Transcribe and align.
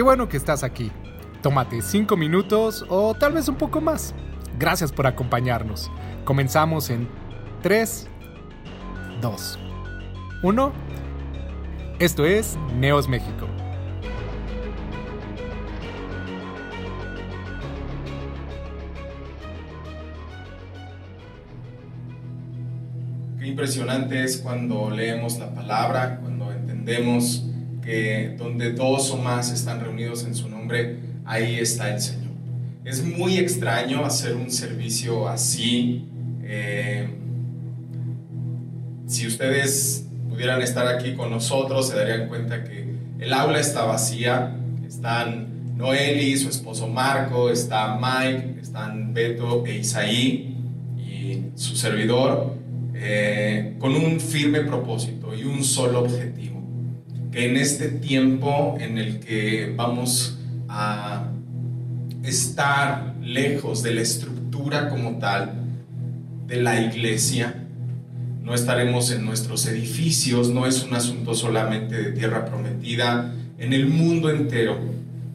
Qué 0.00 0.02
bueno 0.02 0.30
que 0.30 0.38
estás 0.38 0.62
aquí. 0.62 0.90
Tómate 1.42 1.82
5 1.82 2.16
minutos 2.16 2.86
o 2.88 3.12
tal 3.12 3.34
vez 3.34 3.48
un 3.48 3.56
poco 3.56 3.82
más. 3.82 4.14
Gracias 4.58 4.92
por 4.92 5.06
acompañarnos. 5.06 5.90
Comenzamos 6.24 6.88
en 6.88 7.06
3, 7.62 8.08
2, 9.20 9.58
1. 10.42 10.72
Esto 11.98 12.24
es 12.24 12.56
Neos 12.78 13.08
México. 13.08 13.46
Qué 23.38 23.48
impresionante 23.48 24.24
es 24.24 24.38
cuando 24.38 24.88
leemos 24.88 25.38
la 25.38 25.54
palabra, 25.54 26.20
cuando 26.20 26.50
entendemos 26.52 27.49
que 27.90 28.36
donde 28.38 28.72
dos 28.72 29.10
o 29.10 29.16
más 29.16 29.50
están 29.50 29.80
reunidos 29.80 30.24
en 30.24 30.36
su 30.36 30.48
nombre, 30.48 30.96
ahí 31.24 31.58
está 31.58 31.92
el 31.92 32.00
Señor. 32.00 32.30
Es 32.84 33.04
muy 33.04 33.36
extraño 33.36 34.04
hacer 34.04 34.36
un 34.36 34.50
servicio 34.50 35.28
así. 35.28 36.06
Eh, 36.44 37.08
si 39.06 39.26
ustedes 39.26 40.06
pudieran 40.28 40.62
estar 40.62 40.86
aquí 40.86 41.14
con 41.14 41.30
nosotros, 41.30 41.88
se 41.88 41.96
darían 41.96 42.28
cuenta 42.28 42.62
que 42.62 42.94
el 43.18 43.32
aula 43.34 43.58
está 43.58 43.84
vacía. 43.84 44.56
Están 44.86 45.76
Noeli, 45.76 46.36
su 46.36 46.48
esposo 46.48 46.86
Marco, 46.86 47.50
está 47.50 47.98
Mike, 48.00 48.60
están 48.62 49.12
Beto 49.12 49.66
e 49.66 49.78
Isaí 49.78 50.56
y 50.96 51.42
su 51.56 51.74
servidor, 51.74 52.54
eh, 52.94 53.74
con 53.80 53.96
un 53.96 54.20
firme 54.20 54.60
propósito 54.60 55.34
y 55.34 55.42
un 55.42 55.64
solo 55.64 56.00
objetivo. 56.00 56.59
Que 57.32 57.48
en 57.48 57.56
este 57.56 57.88
tiempo 57.88 58.76
en 58.80 58.98
el 58.98 59.20
que 59.20 59.72
vamos 59.76 60.38
a 60.68 61.28
estar 62.24 63.14
lejos 63.22 63.82
de 63.82 63.94
la 63.94 64.00
estructura 64.00 64.88
como 64.88 65.18
tal 65.18 65.52
de 66.46 66.62
la 66.62 66.80
iglesia, 66.80 67.66
no 68.42 68.54
estaremos 68.54 69.12
en 69.12 69.24
nuestros 69.24 69.66
edificios, 69.66 70.50
no 70.50 70.66
es 70.66 70.82
un 70.82 70.94
asunto 70.94 71.34
solamente 71.34 72.02
de 72.02 72.12
tierra 72.12 72.44
prometida, 72.46 73.32
en 73.58 73.72
el 73.72 73.86
mundo 73.86 74.30
entero 74.30 74.78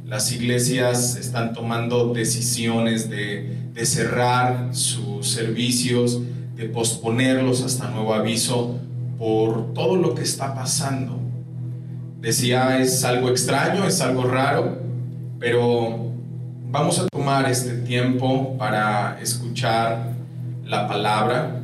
las 0.06 0.32
iglesias 0.32 1.16
están 1.16 1.54
tomando 1.54 2.14
decisiones 2.14 3.10
de, 3.10 3.70
de 3.74 3.86
cerrar 3.86 4.76
sus 4.76 5.30
servicios, 5.30 6.22
de 6.56 6.66
posponerlos 6.66 7.64
hasta 7.64 7.90
nuevo 7.90 8.14
aviso 8.14 8.80
por 9.18 9.74
todo 9.74 9.96
lo 9.96 10.14
que 10.14 10.22
está 10.22 10.54
pasando. 10.54 11.25
Decía, 12.26 12.80
es 12.80 13.04
algo 13.04 13.30
extraño, 13.30 13.86
es 13.86 14.02
algo 14.02 14.24
raro, 14.24 14.80
pero 15.40 16.12
vamos 16.72 16.98
a 16.98 17.06
tomar 17.08 17.48
este 17.52 17.74
tiempo 17.74 18.58
para 18.58 19.20
escuchar 19.22 20.16
la 20.64 20.88
palabra. 20.88 21.62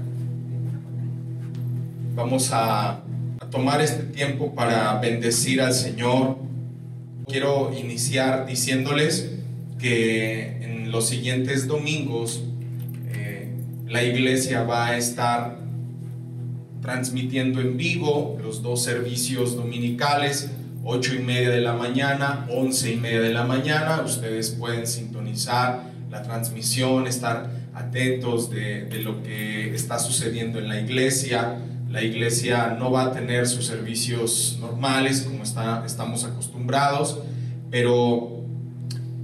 Vamos 2.14 2.52
a, 2.53 3.02
tomar 3.50 3.81
este 3.81 4.03
tiempo 4.03 4.53
para 4.53 5.00
bendecir 5.00 5.64
al 5.64 5.73
Señor. 5.73 6.38
Quiero 7.25 7.73
iniciar 7.73 8.46
diciéndoles 8.46 9.31
que 9.80 10.64
en 10.64 10.92
los 10.92 11.08
siguientes 11.08 11.68
domingos 11.68 12.44
eh, 13.08 13.52
la 13.88 14.03
iglesia 14.03 14.62
va 14.62 14.90
a 14.90 14.98
estar 14.98 15.58
transmitiendo 16.82 17.62
en 17.62 17.78
vivo 17.78 18.38
los 18.42 18.62
dos 18.62 18.84
servicios 18.84 19.56
dominicales, 19.56 20.50
8 20.84 21.16
y 21.16 21.20
media 21.20 21.50
de 21.52 21.62
la 21.62 21.74
mañana, 21.74 22.48
11 22.50 22.94
y 22.94 22.98
media 22.98 23.22
de 23.22 23.34
la 23.34 23.44
mañana. 23.44 24.02
Ustedes 24.03 24.50
pueden 24.52 24.88
sintonizar 24.88 25.84
la 26.09 26.24
transmisión, 26.24 27.08
estar 27.08 27.52
atentos 27.74 28.50
de, 28.50 28.86
de 28.86 29.00
lo 29.00 29.22
que 29.22 29.74
está 29.75 30.00
sucediendo 30.00 30.59
en 30.59 30.68
la 30.68 30.80
iglesia. 30.80 31.59
La 31.90 32.02
iglesia 32.02 32.75
no 32.80 32.92
va 32.92 33.06
a 33.06 33.12
tener 33.12 33.48
sus 33.48 33.68
servicios 33.68 34.58
normales 34.59 35.22
como 35.22 35.44
está, 35.44 35.84
estamos 35.86 36.24
acostumbrados, 36.24 37.19
pero 37.69 38.44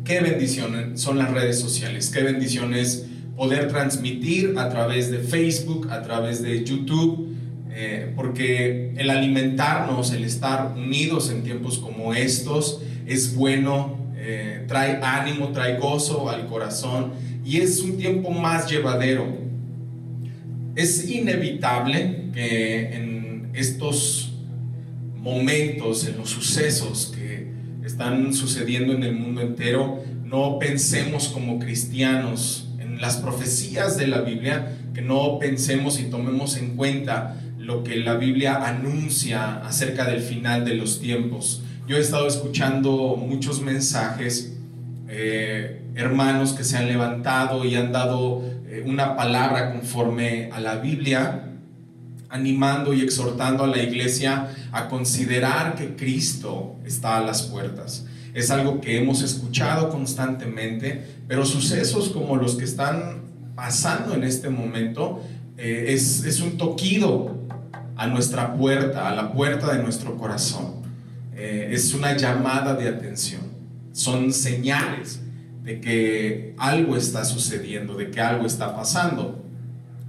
qué 0.04 0.20
bendiciones 0.20 1.02
son 1.02 1.18
las 1.18 1.32
redes 1.32 1.60
sociales, 1.60 2.10
qué 2.10 2.22
bendiciones 2.22 3.06
poder 3.36 3.68
transmitir 3.68 4.56
a 4.58 4.70
través 4.70 5.12
de 5.12 5.20
Facebook, 5.20 5.90
a 5.92 6.02
través 6.02 6.42
de 6.42 6.64
YouTube, 6.64 7.37
eh, 7.80 8.12
porque 8.16 8.92
el 8.98 9.12
alimentarnos, 9.12 10.12
el 10.12 10.24
estar 10.24 10.74
unidos 10.76 11.30
en 11.30 11.44
tiempos 11.44 11.78
como 11.78 12.16
estos 12.16 12.82
es 13.06 13.36
bueno, 13.36 14.00
eh, 14.16 14.66
trae 14.68 15.00
ánimo, 15.04 15.50
trae 15.50 15.78
gozo 15.78 16.28
al 16.28 16.48
corazón 16.48 17.12
y 17.46 17.58
es 17.58 17.80
un 17.82 18.00
tiempo 18.00 18.32
más 18.32 18.68
llevadero. 18.68 19.28
Es 20.76 21.08
inevitable 21.08 22.32
que 22.34 22.96
en 22.96 23.52
estos 23.54 24.34
momentos, 25.16 26.08
en 26.08 26.18
los 26.18 26.32
sucesos 26.32 27.14
que 27.16 27.52
están 27.86 28.34
sucediendo 28.34 28.94
en 28.94 29.04
el 29.04 29.14
mundo 29.14 29.42
entero, 29.42 30.04
no 30.26 30.58
pensemos 30.58 31.28
como 31.28 31.60
cristianos 31.60 32.70
en 32.80 33.00
las 33.00 33.18
profecías 33.18 34.00
de 34.00 34.08
la 34.08 34.22
Biblia, 34.22 34.76
que 34.96 35.04
no 35.04 35.38
pensemos 35.38 36.00
y 36.00 36.06
tomemos 36.06 36.58
en 36.58 36.76
cuenta 36.76 37.44
lo 37.68 37.84
que 37.84 37.98
la 37.98 38.16
Biblia 38.16 38.66
anuncia 38.66 39.58
acerca 39.58 40.06
del 40.06 40.22
final 40.22 40.64
de 40.64 40.76
los 40.76 41.02
tiempos. 41.02 41.64
Yo 41.86 41.98
he 41.98 42.00
estado 42.00 42.26
escuchando 42.26 43.18
muchos 43.18 43.62
mensajes, 43.62 44.54
eh, 45.10 45.82
hermanos 45.94 46.54
que 46.54 46.64
se 46.64 46.78
han 46.78 46.88
levantado 46.88 47.66
y 47.66 47.76
han 47.76 47.92
dado 47.92 48.42
eh, 48.70 48.84
una 48.86 49.18
palabra 49.18 49.74
conforme 49.74 50.50
a 50.54 50.62
la 50.62 50.78
Biblia, 50.78 51.50
animando 52.30 52.94
y 52.94 53.02
exhortando 53.02 53.66
a 53.66 53.68
la 53.68 53.84
iglesia 53.84 54.48
a 54.72 54.88
considerar 54.88 55.76
que 55.76 55.98
Cristo 55.98 56.78
está 56.86 57.18
a 57.18 57.22
las 57.22 57.42
puertas. 57.44 58.06
Es 58.34 58.50
algo 58.50 58.80
que 58.80 58.98
hemos 58.98 59.22
escuchado 59.22 59.90
constantemente, 59.90 61.06
pero 61.28 61.46
sucesos 61.46 62.08
como 62.10 62.38
los 62.38 62.56
que 62.56 62.64
están 62.64 63.24
pasando 63.56 64.14
en 64.14 64.24
este 64.24 64.50
momento 64.50 65.22
eh, 65.58 65.88
es, 65.90 66.24
es 66.24 66.40
un 66.40 66.58
toquido 66.58 67.37
a 67.98 68.08
nuestra 68.08 68.54
puerta, 68.56 69.10
a 69.10 69.16
la 69.16 69.34
puerta 69.34 69.74
de 69.76 69.82
nuestro 69.82 70.16
corazón. 70.18 70.78
Eh, 71.36 71.70
es 71.72 71.94
una 71.94 72.16
llamada 72.16 72.76
de 72.76 72.88
atención. 72.88 73.42
Son 73.92 74.32
señales 74.32 75.20
de 75.64 75.82
que 75.82 76.54
algo 76.58 76.96
está 76.96 77.26
sucediendo, 77.26 77.96
de 77.96 78.12
que 78.12 78.22
algo 78.22 78.46
está 78.46 78.76
pasando. 78.76 79.44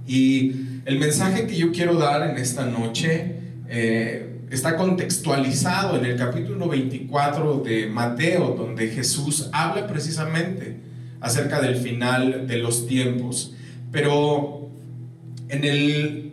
Y 0.07 0.81
el 0.85 0.99
mensaje 0.99 1.47
que 1.47 1.57
yo 1.57 1.71
quiero 1.71 1.95
dar 1.95 2.29
en 2.29 2.37
esta 2.37 2.65
noche 2.65 3.35
eh, 3.67 4.39
está 4.51 4.77
contextualizado 4.77 5.97
en 5.97 6.05
el 6.05 6.15
capítulo 6.15 6.69
24 6.69 7.61
de 7.65 7.87
Mateo, 7.87 8.55
donde 8.57 8.87
Jesús 8.89 9.49
habla 9.51 9.87
precisamente 9.87 10.77
acerca 11.21 11.59
del 11.59 11.75
final 11.75 12.47
de 12.47 12.57
los 12.57 12.87
tiempos. 12.87 13.55
Pero 13.91 14.69
en 15.49 15.63
el 15.63 16.28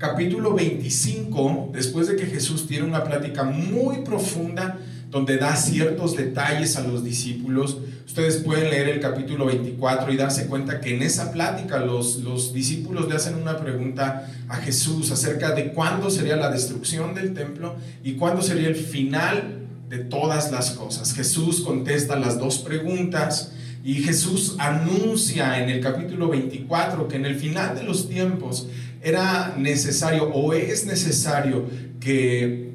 capítulo 0.00 0.54
25, 0.54 1.72
después 1.74 2.08
de 2.08 2.16
que 2.16 2.24
Jesús 2.24 2.66
tiene 2.66 2.86
una 2.86 3.04
plática 3.04 3.44
muy 3.44 3.98
profunda 3.98 4.78
donde 5.10 5.36
da 5.36 5.54
ciertos 5.54 6.16
detalles 6.16 6.76
a 6.76 6.80
los 6.80 7.04
discípulos, 7.04 7.76
ustedes 8.06 8.38
pueden 8.38 8.70
leer 8.70 8.88
el 8.88 9.00
capítulo 9.00 9.44
24 9.44 10.10
y 10.10 10.16
darse 10.16 10.46
cuenta 10.46 10.80
que 10.80 10.96
en 10.96 11.02
esa 11.02 11.30
plática 11.32 11.80
los, 11.80 12.16
los 12.16 12.54
discípulos 12.54 13.10
le 13.10 13.16
hacen 13.16 13.34
una 13.34 13.58
pregunta 13.58 14.26
a 14.48 14.56
Jesús 14.56 15.10
acerca 15.10 15.50
de 15.54 15.74
cuándo 15.74 16.08
sería 16.08 16.36
la 16.36 16.50
destrucción 16.50 17.14
del 17.14 17.34
templo 17.34 17.74
y 18.02 18.14
cuándo 18.14 18.40
sería 18.40 18.68
el 18.68 18.76
final 18.76 19.66
de 19.90 19.98
todas 19.98 20.50
las 20.50 20.70
cosas. 20.70 21.12
Jesús 21.12 21.60
contesta 21.60 22.16
las 22.16 22.38
dos 22.38 22.60
preguntas 22.60 23.52
y 23.84 23.94
Jesús 23.96 24.56
anuncia 24.58 25.62
en 25.62 25.68
el 25.68 25.80
capítulo 25.80 26.28
24 26.28 27.08
que 27.08 27.16
en 27.16 27.26
el 27.26 27.36
final 27.36 27.74
de 27.74 27.82
los 27.82 28.08
tiempos 28.08 28.68
era 29.02 29.54
necesario 29.56 30.24
o 30.32 30.52
es 30.52 30.84
necesario 30.86 31.66
que 31.98 32.74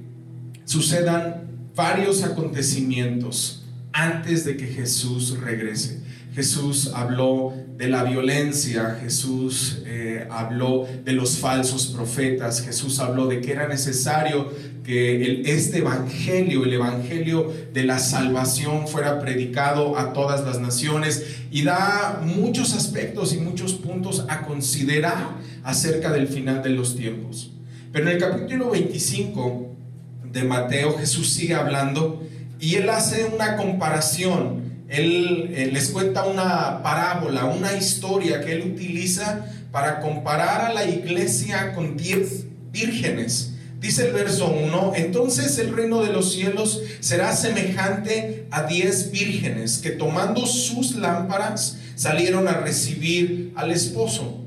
sucedan 0.66 1.45
varios 1.75 2.24
acontecimientos 2.24 3.66
antes 3.92 4.45
de 4.45 4.57
que 4.57 4.68
Jesús 4.68 5.39
regrese. 5.39 6.04
Jesús 6.33 6.92
habló 6.94 7.54
de 7.77 7.88
la 7.88 8.04
violencia, 8.04 8.98
Jesús 9.01 9.83
eh, 9.86 10.27
habló 10.30 10.86
de 11.06 11.13
los 11.13 11.38
falsos 11.38 11.88
profetas, 11.88 12.62
Jesús 12.62 13.00
habló 13.00 13.27
de 13.27 13.39
que 13.39 13.54
era 13.54 13.69
necesario 13.69 14.51
que 14.83 15.44
este 15.45 15.80
evangelio, 15.80 16.66
el 16.66 16.74
evangelio 16.74 17.54
de 17.74 17.86
la 17.86 18.00
salvación 18.00 18.88
fuera 18.88 19.19
predicado 19.19 19.98
a 19.98 20.12
todas 20.12 20.45
las 20.45 20.60
naciones 20.60 21.24
y 21.51 21.63
da 21.63 22.22
muchos 22.24 22.74
aspectos 22.74 23.33
y 23.33 23.38
muchos 23.38 23.74
puntos 23.74 24.25
a 24.27 24.42
considerar 24.42 25.38
acerca 25.65 26.13
del 26.13 26.27
final 26.27 26.63
de 26.63 26.69
los 26.69 26.95
tiempos. 26.95 27.51
Pero 27.91 28.07
en 28.07 28.13
el 28.13 28.21
capítulo 28.21 28.69
25 28.69 29.75
de 30.31 30.44
Mateo 30.44 30.97
Jesús 30.97 31.33
sigue 31.33 31.56
hablando 31.56 32.21
Y 32.59 32.75
él 32.75 32.89
hace 32.89 33.25
una 33.25 33.57
comparación, 33.57 34.85
él 34.88 35.51
eh, 35.53 35.69
les 35.73 35.89
cuenta 35.89 36.23
una 36.23 36.81
parábola, 36.83 37.45
una 37.45 37.73
historia 37.75 38.41
que 38.41 38.53
él 38.53 38.71
utiliza 38.73 39.45
para 39.71 40.00
comparar 40.00 40.62
a 40.62 40.73
la 40.73 40.85
iglesia 40.85 41.73
con 41.73 41.97
diez 41.97 42.45
vírgenes. 42.71 43.51
Dice 43.81 44.07
el 44.07 44.13
verso 44.13 44.47
1, 44.47 44.94
entonces 44.95 45.59
el 45.59 45.75
reino 45.75 46.01
de 46.01 46.13
los 46.13 46.31
cielos 46.31 46.81
será 47.01 47.35
semejante 47.35 48.47
a 48.51 48.63
diez 48.63 49.12
vírgenes 49.12 49.79
que 49.79 49.91
tomando 49.91 50.45
sus 50.45 50.95
lámparas 50.95 51.79
salieron 51.95 52.47
a 52.47 52.53
recibir 52.53 53.51
al 53.56 53.71
esposo. 53.71 54.44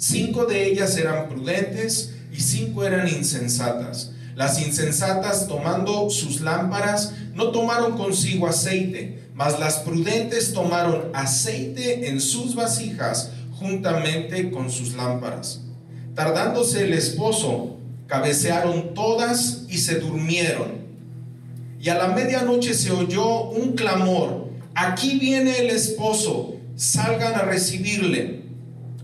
Cinco 0.00 0.46
de 0.46 0.66
ellas 0.66 0.96
eran 0.96 1.28
prudentes 1.28 2.14
y 2.32 2.40
cinco 2.40 2.84
eran 2.86 3.06
insensatas. 3.06 4.12
Las 4.34 4.58
insensatas 4.66 5.46
tomando 5.46 6.08
sus 6.08 6.40
lámparas 6.40 7.12
no 7.34 7.50
tomaron 7.50 7.98
consigo 7.98 8.46
aceite, 8.46 9.24
mas 9.34 9.60
las 9.60 9.80
prudentes 9.80 10.54
tomaron 10.54 11.10
aceite 11.12 12.08
en 12.08 12.18
sus 12.18 12.54
vasijas 12.54 13.32
juntamente 13.58 14.50
con 14.50 14.70
sus 14.70 14.94
lámparas. 14.94 15.60
Tardándose 16.14 16.84
el 16.84 16.94
esposo, 16.94 17.76
cabecearon 18.06 18.94
todas 18.94 19.64
y 19.68 19.76
se 19.76 20.00
durmieron. 20.00 20.80
Y 21.78 21.90
a 21.90 21.96
la 21.96 22.08
medianoche 22.08 22.72
se 22.72 22.90
oyó 22.90 23.50
un 23.50 23.74
clamor, 23.74 24.48
aquí 24.74 25.18
viene 25.18 25.58
el 25.58 25.68
esposo, 25.68 26.54
salgan 26.74 27.34
a 27.34 27.42
recibirle. 27.42 28.39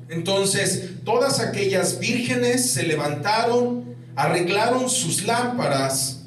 Entonces 0.09 0.91
todas 1.05 1.41
aquellas 1.41 1.99
vírgenes 1.99 2.73
se 2.73 2.85
levantaron, 2.85 3.97
arreglaron 4.15 4.89
sus 4.89 5.25
lámparas. 5.25 6.23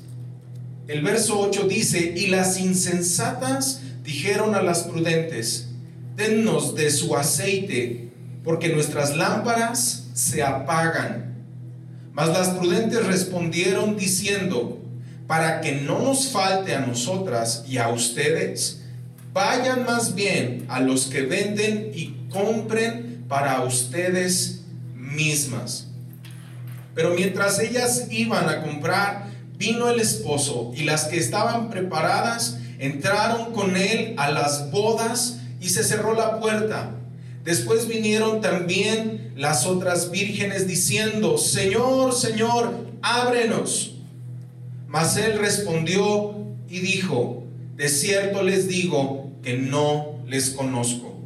El 0.87 1.01
verso 1.01 1.39
8 1.39 1.67
dice, 1.67 2.13
y 2.15 2.27
las 2.27 2.59
insensatas 2.59 3.81
dijeron 4.03 4.55
a 4.55 4.61
las 4.61 4.83
prudentes, 4.83 5.67
dennos 6.15 6.75
de 6.75 6.89
su 6.91 7.15
aceite 7.15 8.09
porque 8.43 8.69
nuestras 8.69 9.15
lámparas 9.15 10.07
se 10.13 10.43
apagan. 10.43 11.35
Mas 12.13 12.29
las 12.29 12.49
prudentes 12.49 13.05
respondieron 13.05 13.95
diciendo, 13.95 14.79
para 15.27 15.61
que 15.61 15.73
no 15.73 15.99
nos 15.99 16.29
falte 16.29 16.73
a 16.73 16.79
nosotras 16.79 17.63
y 17.67 17.77
a 17.77 17.89
ustedes, 17.89 18.81
vayan 19.31 19.85
más 19.85 20.15
bien 20.15 20.65
a 20.69 20.79
los 20.79 21.05
que 21.05 21.21
venden 21.21 21.91
y 21.93 22.15
compren 22.29 23.08
para 23.29 23.61
ustedes 23.61 24.63
mismas. 24.93 25.87
Pero 26.93 27.13
mientras 27.13 27.59
ellas 27.59 28.07
iban 28.09 28.49
a 28.49 28.61
comprar, 28.61 29.29
vino 29.57 29.89
el 29.89 30.01
esposo 30.01 30.73
y 30.75 30.83
las 30.83 31.05
que 31.05 31.17
estaban 31.17 31.69
preparadas 31.69 32.57
entraron 32.79 33.53
con 33.53 33.77
él 33.77 34.15
a 34.17 34.31
las 34.31 34.71
bodas 34.71 35.39
y 35.61 35.69
se 35.69 35.83
cerró 35.83 36.13
la 36.13 36.39
puerta. 36.39 36.95
Después 37.45 37.87
vinieron 37.87 38.41
también 38.41 39.33
las 39.37 39.65
otras 39.65 40.11
vírgenes 40.11 40.67
diciendo, 40.67 41.37
Señor, 41.37 42.13
Señor, 42.13 42.73
ábrenos. 43.01 43.95
Mas 44.87 45.15
él 45.17 45.37
respondió 45.37 46.35
y 46.67 46.79
dijo, 46.79 47.43
de 47.75 47.89
cierto 47.89 48.43
les 48.43 48.67
digo 48.67 49.31
que 49.43 49.57
no 49.57 50.19
les 50.27 50.49
conozco. 50.49 51.18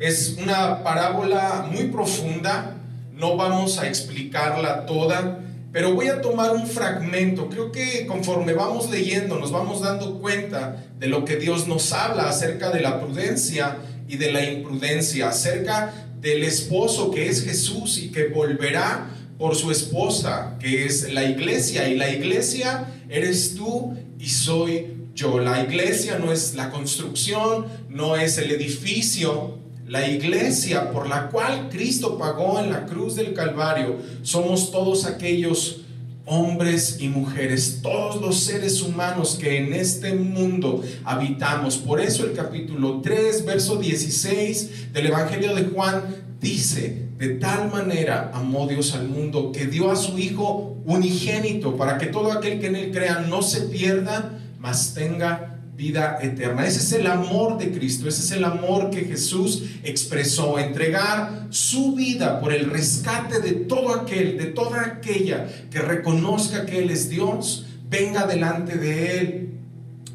Es 0.00 0.38
una 0.42 0.82
parábola 0.82 1.68
muy 1.70 1.88
profunda, 1.88 2.74
no 3.12 3.36
vamos 3.36 3.78
a 3.78 3.86
explicarla 3.86 4.86
toda, 4.86 5.40
pero 5.72 5.92
voy 5.92 6.08
a 6.08 6.22
tomar 6.22 6.52
un 6.52 6.66
fragmento. 6.66 7.50
Creo 7.50 7.70
que 7.70 8.06
conforme 8.06 8.54
vamos 8.54 8.88
leyendo 8.88 9.38
nos 9.38 9.52
vamos 9.52 9.82
dando 9.82 10.18
cuenta 10.18 10.86
de 10.98 11.06
lo 11.06 11.26
que 11.26 11.36
Dios 11.36 11.68
nos 11.68 11.92
habla 11.92 12.30
acerca 12.30 12.70
de 12.70 12.80
la 12.80 12.98
prudencia 12.98 13.76
y 14.08 14.16
de 14.16 14.32
la 14.32 14.42
imprudencia, 14.42 15.28
acerca 15.28 15.92
del 16.18 16.44
esposo 16.44 17.10
que 17.10 17.28
es 17.28 17.44
Jesús 17.44 17.98
y 17.98 18.10
que 18.10 18.28
volverá 18.28 19.10
por 19.36 19.54
su 19.54 19.70
esposa, 19.70 20.56
que 20.58 20.86
es 20.86 21.12
la 21.12 21.24
iglesia. 21.24 21.86
Y 21.90 21.98
la 21.98 22.08
iglesia 22.08 22.86
eres 23.10 23.54
tú 23.54 23.94
y 24.18 24.30
soy 24.30 24.86
yo. 25.14 25.40
La 25.40 25.62
iglesia 25.62 26.18
no 26.18 26.32
es 26.32 26.54
la 26.54 26.70
construcción, 26.70 27.66
no 27.90 28.16
es 28.16 28.38
el 28.38 28.50
edificio. 28.50 29.60
La 29.90 30.06
iglesia 30.06 30.92
por 30.92 31.08
la 31.08 31.30
cual 31.30 31.68
Cristo 31.68 32.16
pagó 32.16 32.60
en 32.60 32.70
la 32.70 32.86
cruz 32.86 33.16
del 33.16 33.34
Calvario 33.34 33.96
somos 34.22 34.70
todos 34.70 35.04
aquellos 35.04 35.80
hombres 36.26 36.98
y 37.00 37.08
mujeres, 37.08 37.80
todos 37.82 38.20
los 38.20 38.38
seres 38.38 38.82
humanos 38.82 39.36
que 39.40 39.58
en 39.58 39.72
este 39.72 40.14
mundo 40.14 40.84
habitamos. 41.02 41.76
Por 41.76 42.00
eso 42.00 42.24
el 42.24 42.34
capítulo 42.34 43.00
3, 43.00 43.44
verso 43.44 43.78
16 43.78 44.92
del 44.92 45.06
Evangelio 45.06 45.56
de 45.56 45.64
Juan 45.64 46.04
dice, 46.40 47.08
de 47.18 47.30
tal 47.30 47.68
manera 47.72 48.30
amó 48.32 48.68
Dios 48.68 48.94
al 48.94 49.08
mundo 49.08 49.50
que 49.50 49.66
dio 49.66 49.90
a 49.90 49.96
su 49.96 50.16
Hijo 50.20 50.76
unigénito 50.84 51.76
para 51.76 51.98
que 51.98 52.06
todo 52.06 52.30
aquel 52.30 52.60
que 52.60 52.68
en 52.68 52.76
él 52.76 52.92
crea 52.92 53.26
no 53.28 53.42
se 53.42 53.62
pierda, 53.62 54.38
mas 54.60 54.94
tenga 54.94 55.49
vida 55.80 56.18
eterna. 56.20 56.66
Ese 56.66 56.80
es 56.80 56.92
el 56.92 57.06
amor 57.06 57.56
de 57.56 57.72
Cristo, 57.72 58.06
ese 58.06 58.22
es 58.22 58.32
el 58.32 58.44
amor 58.44 58.90
que 58.90 59.06
Jesús 59.06 59.62
expresó, 59.82 60.58
entregar 60.58 61.46
su 61.48 61.94
vida 61.94 62.38
por 62.38 62.52
el 62.52 62.68
rescate 62.68 63.40
de 63.40 63.52
todo 63.52 63.94
aquel, 63.94 64.36
de 64.36 64.46
toda 64.46 64.82
aquella 64.82 65.48
que 65.70 65.78
reconozca 65.78 66.66
que 66.66 66.80
Él 66.80 66.90
es 66.90 67.08
Dios, 67.08 67.66
venga 67.88 68.26
delante 68.26 68.76
de 68.76 69.18
Él, 69.18 69.50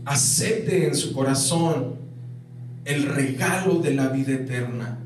acepte 0.05 0.85
en 0.85 0.95
su 0.95 1.13
corazón 1.13 1.95
el 2.85 3.03
regalo 3.03 3.79
de 3.79 3.95
la 3.95 4.09
vida 4.09 4.33
eterna, 4.33 4.99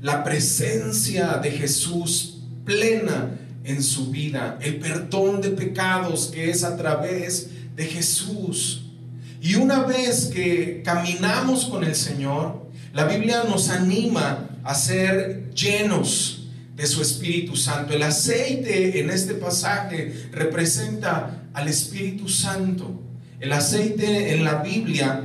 la 0.00 0.24
presencia 0.24 1.34
de 1.42 1.50
Jesús 1.50 2.38
plena 2.64 3.36
en 3.64 3.82
su 3.82 4.10
vida, 4.10 4.58
el 4.62 4.78
perdón 4.78 5.42
de 5.42 5.50
pecados 5.50 6.30
que 6.32 6.48
es 6.48 6.64
a 6.64 6.74
través 6.78 7.50
de 7.76 7.84
Jesús 7.84 8.86
y 9.40 9.54
una 9.54 9.84
vez 9.84 10.26
que 10.26 10.82
caminamos 10.84 11.66
con 11.66 11.82
el 11.82 11.94
Señor, 11.94 12.70
la 12.92 13.06
Biblia 13.06 13.44
nos 13.48 13.70
anima 13.70 14.50
a 14.62 14.74
ser 14.74 15.50
llenos 15.54 16.48
de 16.76 16.86
su 16.86 17.00
Espíritu 17.00 17.56
Santo. 17.56 17.94
El 17.94 18.02
aceite 18.02 19.00
en 19.00 19.08
este 19.10 19.34
pasaje 19.34 20.28
representa 20.32 21.44
al 21.54 21.68
Espíritu 21.68 22.28
Santo. 22.28 23.00
El 23.38 23.52
aceite 23.52 24.34
en 24.34 24.44
la 24.44 24.56
Biblia 24.56 25.24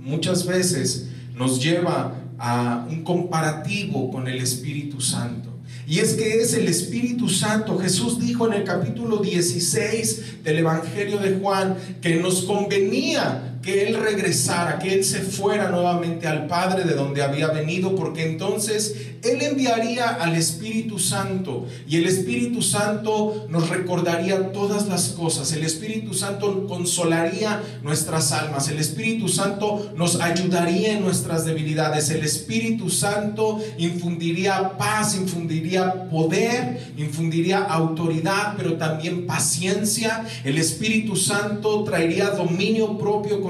muchas 0.00 0.44
veces 0.44 1.08
nos 1.34 1.62
lleva 1.62 2.16
a 2.38 2.86
un 2.90 3.04
comparativo 3.04 4.10
con 4.10 4.26
el 4.26 4.38
Espíritu 4.38 5.00
Santo. 5.00 5.49
Y 5.90 5.98
es 5.98 6.14
que 6.14 6.40
es 6.40 6.54
el 6.54 6.68
Espíritu 6.68 7.28
Santo. 7.28 7.76
Jesús 7.76 8.20
dijo 8.20 8.46
en 8.46 8.52
el 8.52 8.62
capítulo 8.62 9.16
16 9.16 10.44
del 10.44 10.58
Evangelio 10.58 11.18
de 11.18 11.32
Juan 11.40 11.76
que 12.00 12.14
nos 12.14 12.42
convenía 12.42 13.58
que 13.70 13.86
Él 13.86 13.94
regresara, 13.94 14.80
que 14.80 14.92
Él 14.92 15.04
se 15.04 15.20
fuera 15.20 15.70
nuevamente 15.70 16.26
al 16.26 16.48
Padre 16.48 16.82
de 16.82 16.94
donde 16.94 17.22
había 17.22 17.48
venido, 17.48 17.94
porque 17.94 18.28
entonces 18.28 18.96
Él 19.22 19.42
enviaría 19.42 20.08
al 20.08 20.34
Espíritu 20.34 20.98
Santo 20.98 21.68
y 21.86 21.96
el 21.96 22.06
Espíritu 22.06 22.62
Santo 22.62 23.46
nos 23.48 23.68
recordaría 23.68 24.50
todas 24.50 24.88
las 24.88 25.10
cosas, 25.10 25.52
el 25.52 25.62
Espíritu 25.62 26.14
Santo 26.14 26.66
consolaría 26.66 27.62
nuestras 27.82 28.32
almas, 28.32 28.68
el 28.68 28.78
Espíritu 28.78 29.28
Santo 29.28 29.92
nos 29.94 30.20
ayudaría 30.20 30.94
en 30.94 31.02
nuestras 31.02 31.44
debilidades, 31.44 32.10
el 32.10 32.24
Espíritu 32.24 32.90
Santo 32.90 33.60
infundiría 33.78 34.76
paz, 34.78 35.14
infundiría 35.14 36.08
poder, 36.10 36.92
infundiría 36.96 37.58
autoridad, 37.58 38.54
pero 38.56 38.74
también 38.74 39.26
paciencia, 39.26 40.24
el 40.42 40.58
Espíritu 40.58 41.14
Santo 41.14 41.84
traería 41.84 42.30
dominio 42.30 42.98
propio 42.98 43.40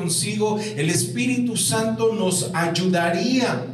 el 0.77 0.91
Espíritu 0.91 1.57
Santo 1.57 2.13
nos 2.13 2.51
ayudaría 2.53 3.65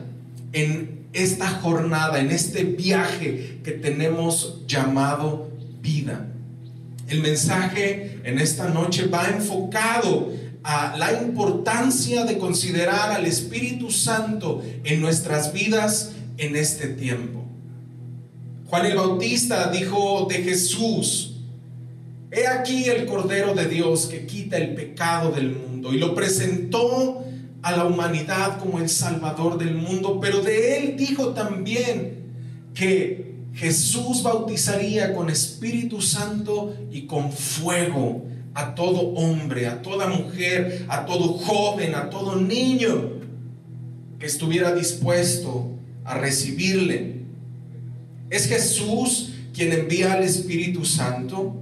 en 0.53 1.07
esta 1.15 1.49
jornada, 1.49 2.21
en 2.21 2.31
este 2.31 2.65
viaje 2.65 3.61
que 3.65 3.73
tenemos 3.73 4.63
llamado 4.67 5.51
vida. 5.81 6.27
El 7.09 7.23
mensaje 7.23 8.21
en 8.25 8.39
esta 8.39 8.69
noche 8.69 9.07
va 9.07 9.29
enfocado 9.29 10.31
a 10.63 10.97
la 10.99 11.23
importancia 11.23 12.25
de 12.25 12.37
considerar 12.37 13.13
al 13.13 13.25
Espíritu 13.25 13.91
Santo 13.91 14.63
en 14.85 15.01
nuestras 15.01 15.55
vidas 15.55 16.13
en 16.37 16.55
este 16.55 16.89
tiempo. 16.89 17.45
Juan 18.67 18.85
el 18.85 18.97
Bautista 18.97 19.71
dijo 19.71 20.27
de 20.29 20.43
Jesús, 20.43 21.33
He 22.31 22.47
aquí 22.47 22.85
el 22.85 23.07
Cordero 23.07 23.55
de 23.55 23.67
Dios 23.67 24.07
que 24.07 24.27
quita 24.27 24.59
el 24.59 24.75
pecado 24.75 25.31
del 25.31 25.53
mundo 25.53 25.66
y 25.93 25.99
lo 25.99 26.15
presentó 26.15 27.25
a 27.63 27.77
la 27.77 27.85
humanidad 27.85 28.59
como 28.59 28.79
el 28.79 28.89
Salvador 28.89 29.59
del 29.59 29.75
mundo, 29.75 30.21
pero 30.21 30.41
de 30.41 30.79
él 30.79 30.97
dijo 30.97 31.29
también 31.31 32.27
que 32.75 33.35
Jesús 33.55 34.23
bautizaría 34.23 35.15
con 35.15 35.31
Espíritu 35.31 36.01
Santo 36.03 36.77
y 36.93 37.07
con 37.07 37.33
fuego 37.33 38.25
a 38.55 38.75
todo 38.75 39.01
hombre, 39.15 39.67
a 39.67 39.83
toda 39.83 40.07
mujer, 40.09 40.87
a 40.89 41.07
todo 41.07 41.35
joven, 41.35 41.95
a 41.95 42.11
todo 42.11 42.37
niño 42.37 43.13
que 44.19 44.27
estuviera 44.27 44.75
dispuesto 44.75 45.71
a 46.05 46.19
recibirle. 46.19 47.23
Es 48.31 48.47
Jesús 48.47 49.33
quien 49.53 49.73
envía 49.73 50.13
al 50.13 50.23
Espíritu 50.23 50.85
Santo. 50.85 51.57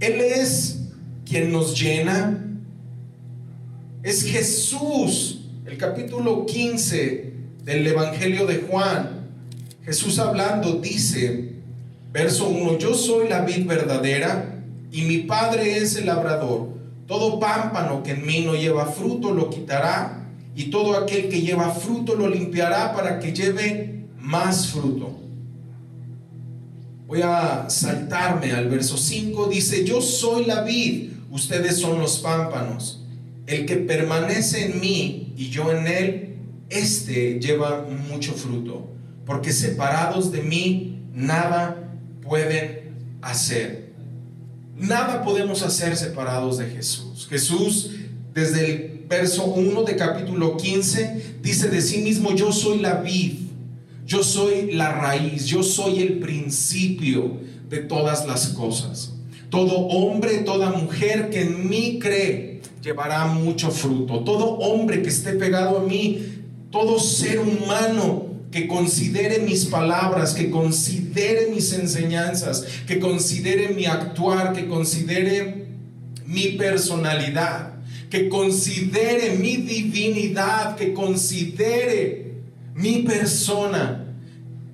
Él 0.00 0.20
es 0.20 0.80
quien 1.24 1.52
nos 1.52 1.80
llena. 1.80 2.51
Es 4.02 4.24
Jesús, 4.24 5.42
el 5.64 5.78
capítulo 5.78 6.44
15 6.44 7.34
del 7.62 7.86
Evangelio 7.86 8.46
de 8.46 8.56
Juan. 8.68 9.28
Jesús 9.84 10.18
hablando 10.18 10.80
dice, 10.80 11.52
verso 12.12 12.48
1, 12.48 12.78
yo 12.78 12.94
soy 12.94 13.28
la 13.28 13.42
vid 13.42 13.64
verdadera 13.64 14.60
y 14.90 15.02
mi 15.02 15.18
Padre 15.18 15.78
es 15.78 15.94
el 15.94 16.06
labrador. 16.06 16.70
Todo 17.06 17.38
pámpano 17.38 18.02
que 18.02 18.12
en 18.12 18.26
mí 18.26 18.40
no 18.40 18.56
lleva 18.56 18.86
fruto 18.86 19.32
lo 19.32 19.48
quitará 19.50 20.28
y 20.56 20.64
todo 20.64 20.96
aquel 20.96 21.28
que 21.28 21.40
lleva 21.40 21.70
fruto 21.70 22.16
lo 22.16 22.28
limpiará 22.28 22.92
para 22.94 23.20
que 23.20 23.32
lleve 23.32 24.06
más 24.18 24.66
fruto. 24.66 25.16
Voy 27.06 27.20
a 27.22 27.70
saltarme 27.70 28.50
al 28.50 28.68
verso 28.68 28.96
5. 28.96 29.46
Dice, 29.46 29.84
yo 29.84 30.00
soy 30.00 30.46
la 30.46 30.62
vid, 30.62 31.10
ustedes 31.30 31.78
son 31.78 32.00
los 32.00 32.18
pámpanos. 32.18 33.01
El 33.46 33.66
que 33.66 33.76
permanece 33.76 34.66
en 34.66 34.80
mí 34.80 35.34
y 35.36 35.50
yo 35.50 35.72
en 35.72 35.86
él, 35.86 36.36
este 36.68 37.40
lleva 37.40 37.86
mucho 38.08 38.32
fruto. 38.32 38.88
Porque 39.26 39.52
separados 39.52 40.32
de 40.32 40.42
mí, 40.42 41.02
nada 41.12 41.92
pueden 42.22 42.82
hacer. 43.20 43.92
Nada 44.76 45.22
podemos 45.22 45.62
hacer 45.62 45.96
separados 45.96 46.58
de 46.58 46.66
Jesús. 46.66 47.26
Jesús, 47.28 47.90
desde 48.34 48.66
el 48.66 49.04
verso 49.08 49.44
1 49.44 49.84
de 49.84 49.96
capítulo 49.96 50.56
15, 50.56 51.36
dice 51.42 51.68
de 51.68 51.82
sí 51.82 51.98
mismo, 51.98 52.34
yo 52.34 52.52
soy 52.52 52.78
la 52.78 52.94
vid, 52.94 53.34
yo 54.06 54.22
soy 54.24 54.72
la 54.72 54.92
raíz, 54.92 55.46
yo 55.46 55.62
soy 55.62 56.00
el 56.00 56.18
principio 56.18 57.38
de 57.68 57.78
todas 57.78 58.26
las 58.26 58.48
cosas. 58.48 59.12
Todo 59.50 59.72
hombre, 59.88 60.38
toda 60.38 60.70
mujer 60.70 61.30
que 61.30 61.42
en 61.42 61.68
mí 61.68 61.98
cree, 62.00 62.51
llevará 62.82 63.26
mucho 63.26 63.70
fruto. 63.70 64.20
Todo 64.24 64.58
hombre 64.58 65.02
que 65.02 65.08
esté 65.08 65.34
pegado 65.34 65.78
a 65.78 65.82
mí, 65.82 66.42
todo 66.70 66.98
ser 66.98 67.38
humano 67.38 68.26
que 68.50 68.66
considere 68.66 69.38
mis 69.38 69.64
palabras, 69.66 70.34
que 70.34 70.50
considere 70.50 71.46
mis 71.54 71.72
enseñanzas, 71.72 72.66
que 72.86 72.98
considere 72.98 73.68
mi 73.68 73.86
actuar, 73.86 74.52
que 74.52 74.66
considere 74.66 75.68
mi 76.26 76.48
personalidad, 76.58 77.74
que 78.10 78.28
considere 78.28 79.36
mi 79.36 79.56
divinidad, 79.56 80.76
que 80.76 80.92
considere 80.92 82.34
mi 82.74 83.02
persona. 83.02 84.06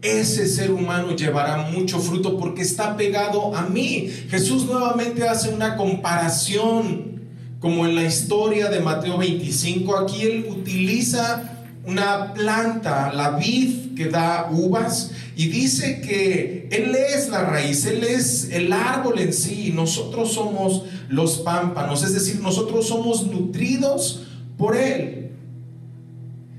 Ese 0.01 0.47
ser 0.49 0.71
humano 0.71 1.15
llevará 1.15 1.71
mucho 1.71 2.01
fruto 2.01 2.39
porque 2.39 2.63
está 2.63 2.97
pegado 2.97 3.55
a 3.55 3.67
mí. 3.67 4.11
Jesús 4.31 4.65
nuevamente 4.65 5.29
hace 5.29 5.51
una 5.51 5.77
comparación, 5.77 7.18
como 7.61 7.87
en 7.87 7.95
la 7.95 8.05
historia 8.05 8.69
de 8.69 8.81
Mateo 8.81 9.19
25. 9.19 9.97
Aquí 9.97 10.23
él 10.23 10.47
utiliza 10.49 11.59
una 11.85 12.35
planta, 12.35 13.13
la 13.13 13.31
vid 13.31 13.95
que 13.97 14.07
da 14.07 14.51
uvas, 14.53 15.11
y 15.35 15.47
dice 15.47 16.01
que 16.01 16.69
Él 16.71 16.95
es 16.95 17.29
la 17.29 17.45
raíz, 17.45 17.87
Él 17.87 18.05
es 18.05 18.51
el 18.51 18.73
árbol 18.73 19.19
en 19.19 19.33
sí, 19.33 19.69
y 19.69 19.73
nosotros 19.73 20.33
somos 20.33 20.85
los 21.09 21.39
pámpanos, 21.39 22.05
es 22.05 22.13
decir, 22.13 22.41
nosotros 22.41 22.89
somos 22.89 23.27
nutridos 23.27 24.25
por 24.57 24.77
Él. 24.77 25.31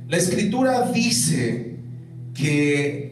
La 0.08 0.18
escritura 0.18 0.92
dice 0.92 1.76
que 2.34 3.09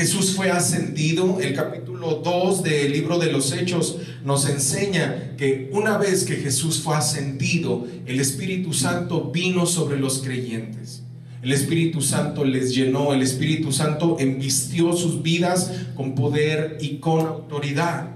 Jesús 0.00 0.34
fue 0.34 0.50
ascendido, 0.50 1.40
el 1.42 1.52
capítulo 1.54 2.22
2 2.24 2.62
del 2.62 2.90
libro 2.90 3.18
de 3.18 3.30
los 3.30 3.52
Hechos 3.52 3.98
nos 4.24 4.48
enseña 4.48 5.36
que 5.36 5.68
una 5.74 5.98
vez 5.98 6.24
que 6.24 6.36
Jesús 6.36 6.80
fue 6.80 6.96
ascendido, 6.96 7.86
el 8.06 8.18
Espíritu 8.18 8.72
Santo 8.72 9.30
vino 9.30 9.66
sobre 9.66 10.00
los 10.00 10.22
creyentes. 10.22 11.02
El 11.42 11.52
Espíritu 11.52 12.00
Santo 12.00 12.46
les 12.46 12.74
llenó, 12.74 13.12
el 13.12 13.20
Espíritu 13.20 13.72
Santo 13.72 14.16
embistió 14.18 14.96
sus 14.96 15.20
vidas 15.20 15.70
con 15.94 16.14
poder 16.14 16.78
y 16.80 16.96
con 16.96 17.26
autoridad. 17.26 18.08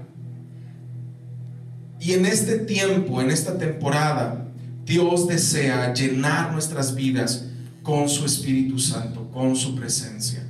Y 2.01 2.13
en 2.13 2.25
este 2.25 2.57
tiempo, 2.57 3.21
en 3.21 3.29
esta 3.29 3.59
temporada, 3.59 4.47
Dios 4.87 5.27
desea 5.27 5.93
llenar 5.93 6.51
nuestras 6.51 6.95
vidas 6.95 7.45
con 7.83 8.09
su 8.09 8.25
Espíritu 8.25 8.79
Santo, 8.79 9.29
con 9.31 9.55
su 9.55 9.75
presencia. 9.75 10.44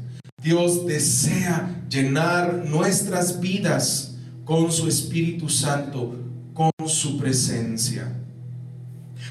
Dios 0.46 0.86
desea 0.86 1.84
llenar 1.90 2.66
nuestras 2.68 3.40
vidas 3.40 4.12
con 4.44 4.72
su 4.72 4.88
Espíritu 4.88 5.50
Santo, 5.50 6.20
con 6.54 6.70
su 6.88 7.18
presencia. 7.18 8.16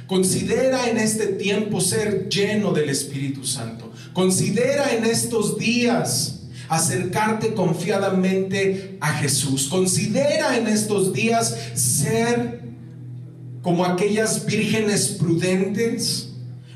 Considera 0.09 0.91
en 0.91 0.99
este 0.99 1.27
tiempo 1.27 1.81
ser 1.81 2.29
lleno 2.29 2.73
del 2.73 2.91
Espíritu 2.91 3.47
Santo. 3.47 3.93
Considera 4.13 4.93
en 4.93 5.05
estos 5.05 5.57
días 5.57 6.47
acercarte 6.69 7.55
confiadamente 7.55 8.99
a 9.01 9.13
Jesús. 9.13 9.69
Considera 9.69 10.59
en 10.59 10.67
estos 10.67 11.13
días 11.13 11.57
ser 11.75 12.61
como 13.63 13.85
aquellas 13.85 14.45
vírgenes 14.47 15.11
prudentes. 15.11 16.34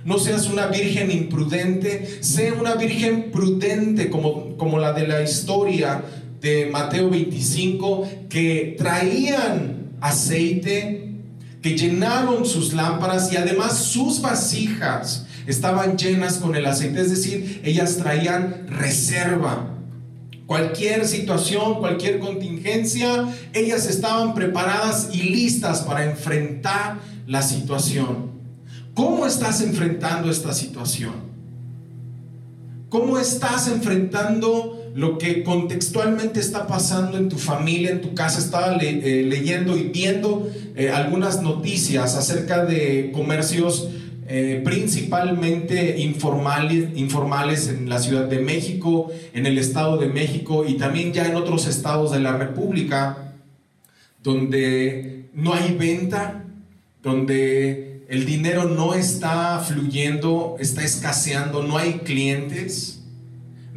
No 0.09 0.19
seas 0.19 0.49
una 0.49 0.69
virgen 0.69 1.11
imprudente, 1.11 2.21
sea 2.23 2.55
una 2.55 2.77
virgen 2.77 3.31
prudente 3.31 4.09
como, 4.09 4.57
como 4.57 4.79
la 4.79 4.95
de 4.95 5.07
la 5.07 5.23
historia 5.23 6.03
de 6.41 6.65
Mateo 6.73 7.11
25, 7.11 8.09
que 8.31 8.75
traían 8.79 9.91
aceite 10.01 11.11
que 11.61 11.77
llenaron 11.77 12.47
sus 12.47 12.73
lámparas 12.73 13.31
y 13.35 13.37
además 13.37 13.77
sus 13.77 14.23
vasijas 14.23 15.27
estaban 15.47 15.99
llenas 15.99 16.39
con 16.39 16.57
el 16.57 16.65
aceite, 16.65 17.03
es 17.03 17.11
decir, 17.11 17.61
ellas 17.63 17.99
traían 17.99 18.67
reserva. 18.67 19.75
Cualquier 20.47 21.07
situación, 21.07 21.81
cualquier 21.81 22.19
contingencia, 22.19 23.27
ellas 23.53 23.85
estaban 23.85 24.33
preparadas 24.33 25.11
y 25.13 25.25
listas 25.25 25.83
para 25.83 26.07
enfrentar 26.07 26.97
la 27.27 27.43
situación. 27.43 28.38
¿Cómo 28.99 29.27
estás 29.27 29.61
enfrentando 29.61 30.29
esta 30.29 30.53
situación? 30.53 31.13
¿Cómo 32.89 33.17
estás 33.17 33.69
enfrentando 33.69 34.91
lo 34.97 35.19
que 35.19 35.45
contextualmente 35.45 36.41
está 36.41 36.67
pasando 36.67 37.17
en 37.17 37.29
tu 37.29 37.39
familia, 37.39 37.93
en 37.93 38.01
tu 38.01 38.13
casa. 38.17 38.41
Estaba 38.41 38.75
eh, 38.79 39.23
leyendo 39.25 39.77
y 39.77 39.85
viendo 39.85 40.51
eh, 40.75 40.91
algunas 40.91 41.43
noticias 41.43 42.17
acerca 42.17 42.65
de 42.65 43.13
comercios 43.13 43.89
eh, 44.27 44.63
principalmente 44.65 46.01
informales, 46.01 46.89
informales 46.97 47.69
en 47.69 47.89
la 47.89 48.01
Ciudad 48.01 48.25
de 48.25 48.41
México, 48.41 49.13
en 49.33 49.47
el 49.47 49.59
Estado 49.59 49.99
de 49.99 50.09
México 50.09 50.65
y 50.67 50.75
también 50.75 51.13
ya 51.13 51.25
en 51.25 51.37
otros 51.37 51.69
estados 51.69 52.11
de 52.11 52.19
la 52.19 52.37
República, 52.37 53.37
donde 54.25 55.29
no 55.35 55.55
hay 55.55 55.77
venta, 55.77 56.45
donde 57.01 57.88
el 58.09 58.25
dinero 58.25 58.65
no 58.65 58.95
está 58.95 59.61
fluyendo, 59.61 60.57
está 60.59 60.83
escaseando, 60.83 61.63
no 61.63 61.79
hay 61.79 62.01
clientes 62.01 62.99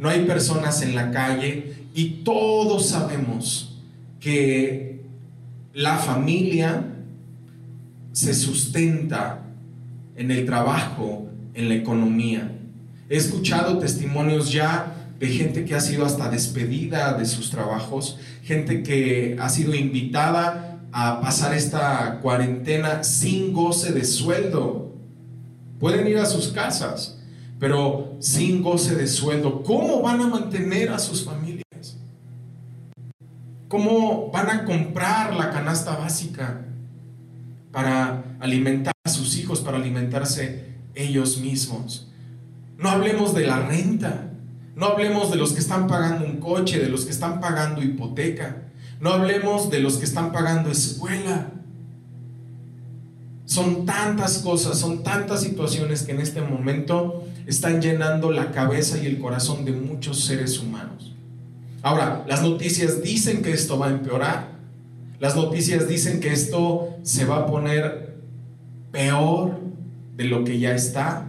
no 0.02 0.08
hay 0.08 0.24
personas 0.24 0.82
en 0.82 0.96
la 0.96 1.12
calle 1.12 1.74
y 1.94 2.24
todos 2.24 2.88
sabemos 2.88 3.78
que 4.18 5.00
la 5.72 5.96
familia 5.96 6.84
se 8.10 8.34
sustenta 8.34 9.44
en 10.16 10.32
el 10.32 10.44
trabajo, 10.44 11.28
en 11.54 11.68
la 11.68 11.76
economía. 11.76 12.50
He 13.08 13.16
escuchado 13.16 13.78
testimonios 13.78 14.52
ya 14.52 14.92
de 15.20 15.28
gente 15.28 15.64
que 15.64 15.76
ha 15.76 15.80
sido 15.80 16.04
hasta 16.04 16.28
despedida 16.28 17.14
de 17.14 17.24
sus 17.24 17.50
trabajos, 17.50 18.18
gente 18.42 18.82
que 18.82 19.36
ha 19.38 19.48
sido 19.48 19.72
invitada 19.72 20.71
a 20.92 21.20
pasar 21.20 21.54
esta 21.54 22.20
cuarentena 22.20 23.02
sin 23.02 23.52
goce 23.52 23.92
de 23.92 24.04
sueldo. 24.04 24.92
Pueden 25.80 26.06
ir 26.06 26.18
a 26.18 26.26
sus 26.26 26.48
casas, 26.48 27.18
pero 27.58 28.16
sin 28.20 28.62
goce 28.62 28.94
de 28.94 29.06
sueldo, 29.06 29.62
¿cómo 29.62 30.02
van 30.02 30.20
a 30.20 30.28
mantener 30.28 30.90
a 30.90 30.98
sus 30.98 31.24
familias? 31.24 31.62
¿Cómo 33.68 34.30
van 34.30 34.50
a 34.50 34.64
comprar 34.64 35.34
la 35.34 35.50
canasta 35.50 35.96
básica 35.96 36.66
para 37.72 38.22
alimentar 38.38 38.92
a 39.02 39.08
sus 39.08 39.38
hijos, 39.38 39.60
para 39.60 39.78
alimentarse 39.78 40.74
ellos 40.94 41.38
mismos? 41.38 42.08
No 42.76 42.90
hablemos 42.90 43.34
de 43.34 43.46
la 43.46 43.60
renta, 43.60 44.30
no 44.76 44.86
hablemos 44.86 45.30
de 45.30 45.36
los 45.36 45.52
que 45.52 45.60
están 45.60 45.86
pagando 45.86 46.26
un 46.26 46.36
coche, 46.36 46.78
de 46.78 46.90
los 46.90 47.06
que 47.06 47.12
están 47.12 47.40
pagando 47.40 47.82
hipoteca, 47.82 48.64
no 49.02 49.10
hablemos 49.10 49.68
de 49.68 49.80
los 49.80 49.96
que 49.96 50.04
están 50.04 50.30
pagando 50.30 50.70
escuela. 50.70 51.50
Son 53.46 53.84
tantas 53.84 54.38
cosas, 54.38 54.78
son 54.78 55.02
tantas 55.02 55.42
situaciones 55.42 56.04
que 56.04 56.12
en 56.12 56.20
este 56.20 56.40
momento 56.40 57.24
están 57.44 57.82
llenando 57.82 58.30
la 58.30 58.52
cabeza 58.52 58.96
y 59.02 59.06
el 59.06 59.18
corazón 59.18 59.64
de 59.64 59.72
muchos 59.72 60.24
seres 60.24 60.60
humanos. 60.60 61.16
Ahora, 61.82 62.24
las 62.28 62.42
noticias 62.42 63.02
dicen 63.02 63.42
que 63.42 63.50
esto 63.50 63.76
va 63.76 63.88
a 63.88 63.90
empeorar. 63.90 64.52
Las 65.18 65.34
noticias 65.34 65.88
dicen 65.88 66.20
que 66.20 66.32
esto 66.32 66.96
se 67.02 67.24
va 67.24 67.38
a 67.38 67.46
poner 67.46 68.18
peor 68.92 69.58
de 70.16 70.24
lo 70.26 70.44
que 70.44 70.60
ya 70.60 70.76
está. 70.76 71.26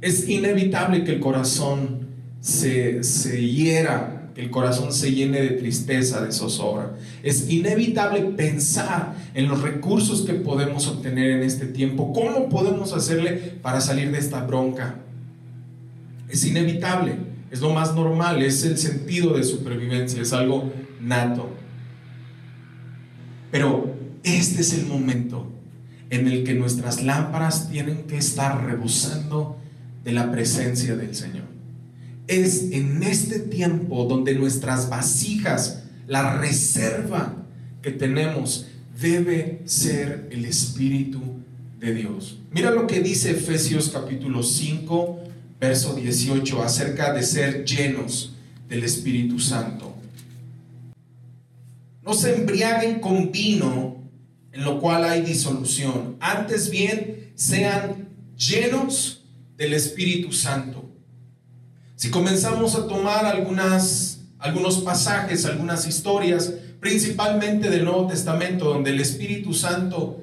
Es 0.00 0.28
inevitable 0.28 1.02
que 1.02 1.10
el 1.10 1.18
corazón 1.18 2.06
se, 2.40 3.02
se 3.02 3.44
hiera 3.44 4.17
el 4.38 4.50
corazón 4.50 4.92
se 4.92 5.10
llene 5.10 5.42
de 5.42 5.50
tristeza, 5.50 6.24
de 6.24 6.30
zozobra. 6.30 6.96
Es 7.24 7.50
inevitable 7.50 8.20
pensar 8.20 9.16
en 9.34 9.48
los 9.48 9.62
recursos 9.62 10.22
que 10.22 10.34
podemos 10.34 10.86
obtener 10.86 11.32
en 11.32 11.42
este 11.42 11.66
tiempo, 11.66 12.12
cómo 12.12 12.48
podemos 12.48 12.92
hacerle 12.92 13.32
para 13.60 13.80
salir 13.80 14.12
de 14.12 14.18
esta 14.18 14.44
bronca. 14.44 14.94
Es 16.28 16.44
inevitable, 16.44 17.16
es 17.50 17.60
lo 17.60 17.70
más 17.70 17.96
normal, 17.96 18.40
es 18.40 18.64
el 18.64 18.78
sentido 18.78 19.36
de 19.36 19.42
supervivencia, 19.42 20.22
es 20.22 20.32
algo 20.32 20.72
nato. 21.00 21.50
Pero 23.50 23.92
este 24.22 24.60
es 24.60 24.72
el 24.72 24.86
momento 24.86 25.50
en 26.10 26.28
el 26.28 26.44
que 26.44 26.54
nuestras 26.54 27.02
lámparas 27.02 27.70
tienen 27.70 28.04
que 28.04 28.18
estar 28.18 28.64
rebosando 28.64 29.58
de 30.04 30.12
la 30.12 30.30
presencia 30.30 30.94
del 30.94 31.16
Señor 31.16 31.57
es 32.28 32.70
en 32.72 33.02
este 33.02 33.40
tiempo 33.40 34.04
donde 34.04 34.34
nuestras 34.34 34.88
vasijas, 34.88 35.82
la 36.06 36.38
reserva 36.38 37.34
que 37.82 37.90
tenemos, 37.90 38.66
debe 39.00 39.62
ser 39.64 40.28
el 40.30 40.44
Espíritu 40.44 41.20
de 41.80 41.94
Dios. 41.94 42.38
Mira 42.52 42.70
lo 42.70 42.86
que 42.86 43.00
dice 43.00 43.30
Efesios 43.30 43.88
capítulo 43.88 44.42
5, 44.42 45.20
verso 45.58 45.94
18, 45.94 46.62
acerca 46.62 47.12
de 47.12 47.22
ser 47.22 47.64
llenos 47.64 48.34
del 48.68 48.84
Espíritu 48.84 49.40
Santo. 49.40 49.94
No 52.04 52.12
se 52.14 52.34
embriaguen 52.34 53.00
con 53.00 53.32
vino, 53.32 53.96
en 54.52 54.64
lo 54.64 54.80
cual 54.80 55.04
hay 55.04 55.22
disolución. 55.22 56.16
Antes 56.20 56.70
bien, 56.70 57.32
sean 57.34 58.08
llenos 58.36 59.24
del 59.56 59.74
Espíritu 59.74 60.32
Santo 60.32 60.87
si 61.98 62.10
comenzamos 62.10 62.76
a 62.76 62.86
tomar 62.86 63.26
algunos 63.26 64.78
pasajes, 64.84 65.44
algunas 65.44 65.84
historias, 65.84 66.54
principalmente 66.78 67.70
del 67.70 67.84
Nuevo 67.84 68.06
Testamento, 68.06 68.66
donde 68.66 68.90
el 68.90 69.00
Espíritu 69.00 69.52
Santo 69.52 70.22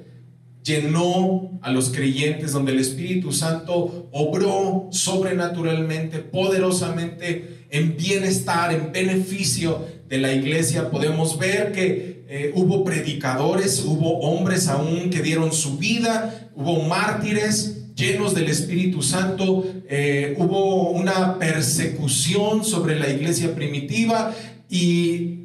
llenó 0.64 1.58
a 1.60 1.70
los 1.70 1.90
creyentes, 1.90 2.52
donde 2.52 2.72
el 2.72 2.78
Espíritu 2.78 3.30
Santo 3.30 4.08
obró 4.10 4.88
sobrenaturalmente, 4.90 6.20
poderosamente 6.20 7.66
en 7.68 7.94
bienestar, 7.94 8.72
en 8.72 8.90
beneficio 8.90 9.84
de 10.08 10.16
la 10.16 10.32
iglesia, 10.32 10.90
podemos 10.90 11.38
ver 11.38 11.72
que 11.72 12.24
eh, 12.26 12.52
hubo 12.54 12.84
predicadores, 12.84 13.84
hubo 13.84 14.20
hombres 14.20 14.68
aún 14.68 15.10
que 15.10 15.20
dieron 15.20 15.52
su 15.52 15.76
vida, 15.76 16.48
hubo 16.54 16.84
mártires, 16.84 17.85
llenos 17.96 18.34
del 18.34 18.48
Espíritu 18.48 19.02
Santo, 19.02 19.64
eh, 19.88 20.36
hubo 20.38 20.90
una 20.90 21.38
persecución 21.38 22.62
sobre 22.62 22.98
la 23.00 23.08
iglesia 23.08 23.54
primitiva 23.54 24.34
y 24.68 25.38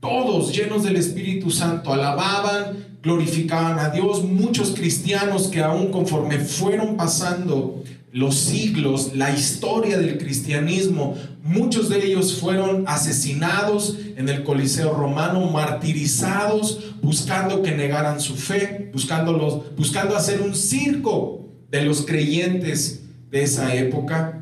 todos 0.00 0.54
llenos 0.54 0.84
del 0.84 0.96
Espíritu 0.96 1.50
Santo 1.50 1.92
alababan, 1.92 2.98
glorificaban 3.02 3.80
a 3.80 3.88
Dios. 3.90 4.22
Muchos 4.22 4.74
cristianos 4.74 5.48
que 5.48 5.60
aún 5.60 5.90
conforme 5.90 6.38
fueron 6.38 6.96
pasando 6.96 7.82
los 8.12 8.36
siglos, 8.36 9.12
la 9.16 9.34
historia 9.34 9.98
del 9.98 10.18
cristianismo, 10.18 11.16
muchos 11.42 11.88
de 11.88 12.04
ellos 12.04 12.38
fueron 12.38 12.84
asesinados 12.86 13.96
en 14.16 14.28
el 14.28 14.44
Coliseo 14.44 14.92
romano, 14.92 15.50
martirizados, 15.50 16.94
buscando 17.00 17.62
que 17.62 17.72
negaran 17.72 18.20
su 18.20 18.36
fe, 18.36 18.90
buscando, 18.92 19.72
buscando 19.76 20.14
hacer 20.14 20.42
un 20.42 20.54
circo 20.54 21.42
de 21.72 21.82
los 21.82 22.04
creyentes 22.04 23.00
de 23.30 23.42
esa 23.42 23.74
época, 23.74 24.41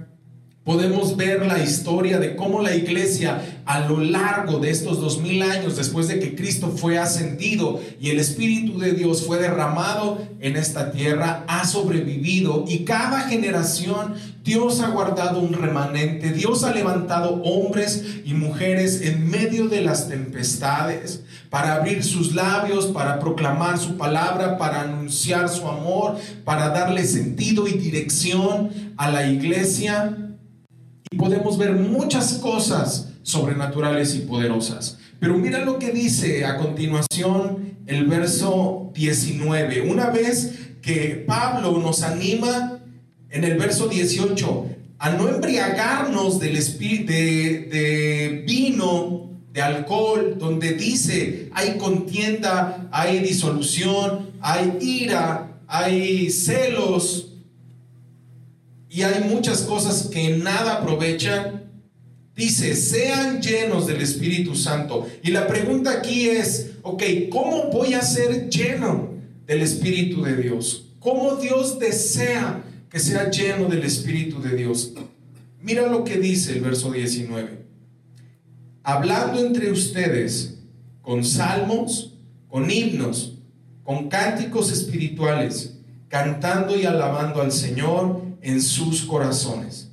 podemos 0.71 1.17
ver 1.17 1.45
la 1.45 1.61
historia 1.61 2.21
de 2.21 2.37
cómo 2.37 2.63
la 2.63 2.77
iglesia 2.77 3.43
a 3.67 3.89
lo 3.89 3.99
largo 3.99 4.61
de 4.61 4.71
estos 4.71 5.01
dos 5.01 5.21
mil 5.21 5.43
años 5.43 5.77
después 5.77 6.07
de 6.07 6.21
que 6.21 6.37
Cristo 6.37 6.69
fue 6.69 6.97
ascendido 6.97 7.81
y 8.01 8.11
el 8.11 8.21
Espíritu 8.21 8.79
de 8.79 8.93
Dios 8.93 9.27
fue 9.27 9.39
derramado 9.39 10.23
en 10.39 10.55
esta 10.55 10.93
tierra, 10.93 11.45
ha 11.49 11.67
sobrevivido 11.67 12.67
y 12.69 12.85
cada 12.85 13.23
generación 13.23 14.15
Dios 14.45 14.79
ha 14.79 14.91
guardado 14.91 15.41
un 15.41 15.55
remanente, 15.55 16.31
Dios 16.31 16.63
ha 16.63 16.73
levantado 16.73 17.43
hombres 17.43 18.05
y 18.25 18.35
mujeres 18.35 19.03
en 19.03 19.29
medio 19.29 19.67
de 19.67 19.81
las 19.81 20.09
tempestades 20.09 21.23
para 21.51 21.75
abrir 21.75 22.05
sus 22.05 22.33
labios, 22.33 22.87
para 22.87 23.19
proclamar 23.19 23.77
su 23.77 23.97
palabra, 23.97 24.57
para 24.57 24.83
anunciar 24.83 25.49
su 25.49 25.67
amor, 25.67 26.17
para 26.45 26.69
darle 26.69 27.05
sentido 27.05 27.67
y 27.67 27.73
dirección 27.73 28.71
a 28.97 29.11
la 29.11 29.29
iglesia. 29.29 30.29
Y 31.13 31.17
podemos 31.17 31.59
ver 31.59 31.73
muchas 31.73 32.35
cosas 32.35 33.09
sobrenaturales 33.25 34.15
y 34.15 34.21
poderosas. 34.21 34.97
Pero 35.19 35.37
mira 35.37 35.65
lo 35.65 35.77
que 35.77 35.91
dice 35.91 36.45
a 36.45 36.57
continuación 36.57 37.79
el 37.89 38.07
verso 38.07 38.93
19. 38.95 39.91
Una 39.91 40.11
vez 40.11 40.71
que 40.81 41.25
Pablo 41.27 41.79
nos 41.79 42.05
anima 42.05 42.79
en 43.29 43.43
el 43.43 43.59
verso 43.59 43.89
18 43.89 44.67
a 45.01 45.11
no 45.11 45.29
embriagarnos 45.29 46.39
del 46.39 46.57
espíritu 46.57 47.11
de, 47.11 47.69
de 47.73 48.45
vino 48.47 49.31
de 49.53 49.63
alcohol, 49.63 50.37
donde 50.39 50.75
dice 50.75 51.49
hay 51.53 51.77
contienda, 51.77 52.89
hay 52.93 53.19
disolución, 53.19 54.31
hay 54.41 54.79
ira, 54.81 55.59
hay 55.67 56.31
celos 56.31 57.30
y 58.91 59.03
hay 59.03 59.25
muchas 59.25 59.63
cosas 59.63 60.09
que 60.09 60.37
nada 60.37 60.75
aprovechan. 60.75 61.65
Dice, 62.35 62.75
sean 62.75 63.41
llenos 63.41 63.87
del 63.87 64.01
Espíritu 64.01 64.55
Santo. 64.55 65.07
Y 65.23 65.31
la 65.31 65.47
pregunta 65.47 65.93
aquí 65.93 66.29
es, 66.29 66.73
ok, 66.83 67.03
¿cómo 67.31 67.71
voy 67.71 67.95
a 67.95 68.03
ser 68.03 68.51
lleno 68.51 69.15
del 69.47 69.63
Espíritu 69.63 70.23
de 70.23 70.37
Dios? 70.37 70.87
¿Cómo 70.99 71.37
Dios 71.37 71.79
desea 71.79 72.63
que 72.91 72.99
sea 72.99 73.31
lleno 73.31 73.67
del 73.67 73.85
Espíritu 73.85 74.43
de 74.43 74.57
Dios? 74.57 74.93
Mira 75.63 75.87
lo 75.87 76.05
que 76.05 76.19
dice 76.19 76.53
el 76.53 76.61
verso 76.61 76.91
19 76.91 77.61
hablando 78.83 79.45
entre 79.45 79.71
ustedes 79.71 80.59
con 81.03 81.25
salmos, 81.25 82.15
con 82.49 82.71
himnos, 82.71 83.39
con 83.85 84.09
cánticos 84.09 84.73
espirituales, 84.73 85.79
cantando 86.09 86.77
y 86.77 86.85
alabando 86.85 87.41
al 87.41 87.53
Señor 87.53 88.23
en 88.43 88.63
sus 88.63 89.03
corazones, 89.03 89.91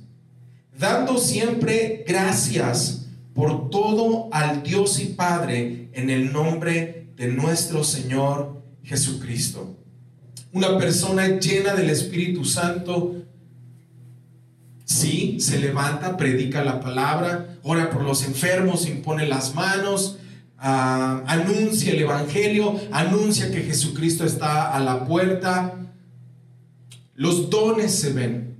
dando 0.78 1.18
siempre 1.18 2.04
gracias 2.06 3.06
por 3.34 3.70
todo 3.70 4.28
al 4.32 4.62
Dios 4.62 5.00
y 5.00 5.06
Padre 5.06 5.90
en 5.92 6.10
el 6.10 6.32
nombre 6.32 7.08
de 7.16 7.28
nuestro 7.28 7.84
Señor 7.84 8.62
Jesucristo. 8.82 9.76
Una 10.52 10.78
persona 10.78 11.38
llena 11.38 11.74
del 11.74 11.90
Espíritu 11.90 12.44
Santo 12.44 13.18
Sí, 14.88 15.38
se 15.38 15.58
levanta, 15.58 16.16
predica 16.16 16.64
la 16.64 16.80
palabra, 16.80 17.58
ora 17.62 17.90
por 17.90 18.02
los 18.02 18.24
enfermos, 18.24 18.88
impone 18.88 19.28
las 19.28 19.54
manos, 19.54 20.16
ah, 20.56 21.22
anuncia 21.26 21.92
el 21.92 22.00
Evangelio, 22.00 22.74
anuncia 22.90 23.50
que 23.50 23.64
Jesucristo 23.64 24.24
está 24.24 24.74
a 24.74 24.80
la 24.80 25.04
puerta. 25.04 25.74
Los 27.18 27.50
dones 27.50 27.92
se 27.96 28.12
ven. 28.12 28.58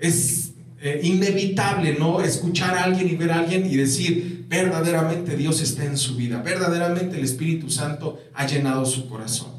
Es 0.00 0.54
eh, 0.80 1.02
inevitable, 1.04 1.96
¿no? 1.96 2.20
Escuchar 2.20 2.76
a 2.76 2.82
alguien 2.82 3.08
y 3.08 3.14
ver 3.14 3.30
a 3.30 3.38
alguien 3.38 3.64
y 3.64 3.76
decir, 3.76 4.44
verdaderamente 4.48 5.36
Dios 5.36 5.62
está 5.62 5.84
en 5.84 5.96
su 5.96 6.16
vida, 6.16 6.42
verdaderamente 6.42 7.16
el 7.16 7.24
Espíritu 7.24 7.70
Santo 7.70 8.20
ha 8.34 8.44
llenado 8.44 8.84
su 8.84 9.08
corazón. 9.08 9.52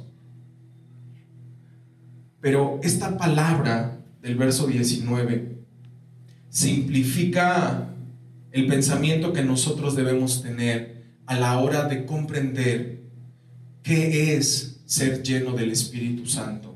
Pero 2.42 2.82
esta 2.84 3.18
palabra 3.18 4.00
del 4.22 4.36
verso 4.36 4.68
19 4.68 5.60
simplifica 6.50 7.94
el 8.52 8.68
pensamiento 8.68 9.32
que 9.32 9.44
nosotros 9.44 9.96
debemos 9.96 10.42
tener 10.42 11.06
a 11.28 11.40
la 11.40 11.58
hora 11.60 11.88
de 11.88 12.06
comprender 12.06 13.04
qué 13.84 14.36
es 14.36 14.82
ser 14.86 15.24
lleno 15.24 15.54
del 15.54 15.72
Espíritu 15.72 16.26
Santo. 16.26 16.71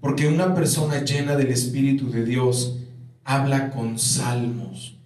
Porque 0.00 0.28
una 0.28 0.54
persona 0.54 1.04
llena 1.04 1.36
del 1.36 1.48
Espíritu 1.48 2.10
de 2.10 2.24
Dios 2.24 2.78
habla 3.24 3.70
con 3.70 3.98
salmos. 3.98 4.96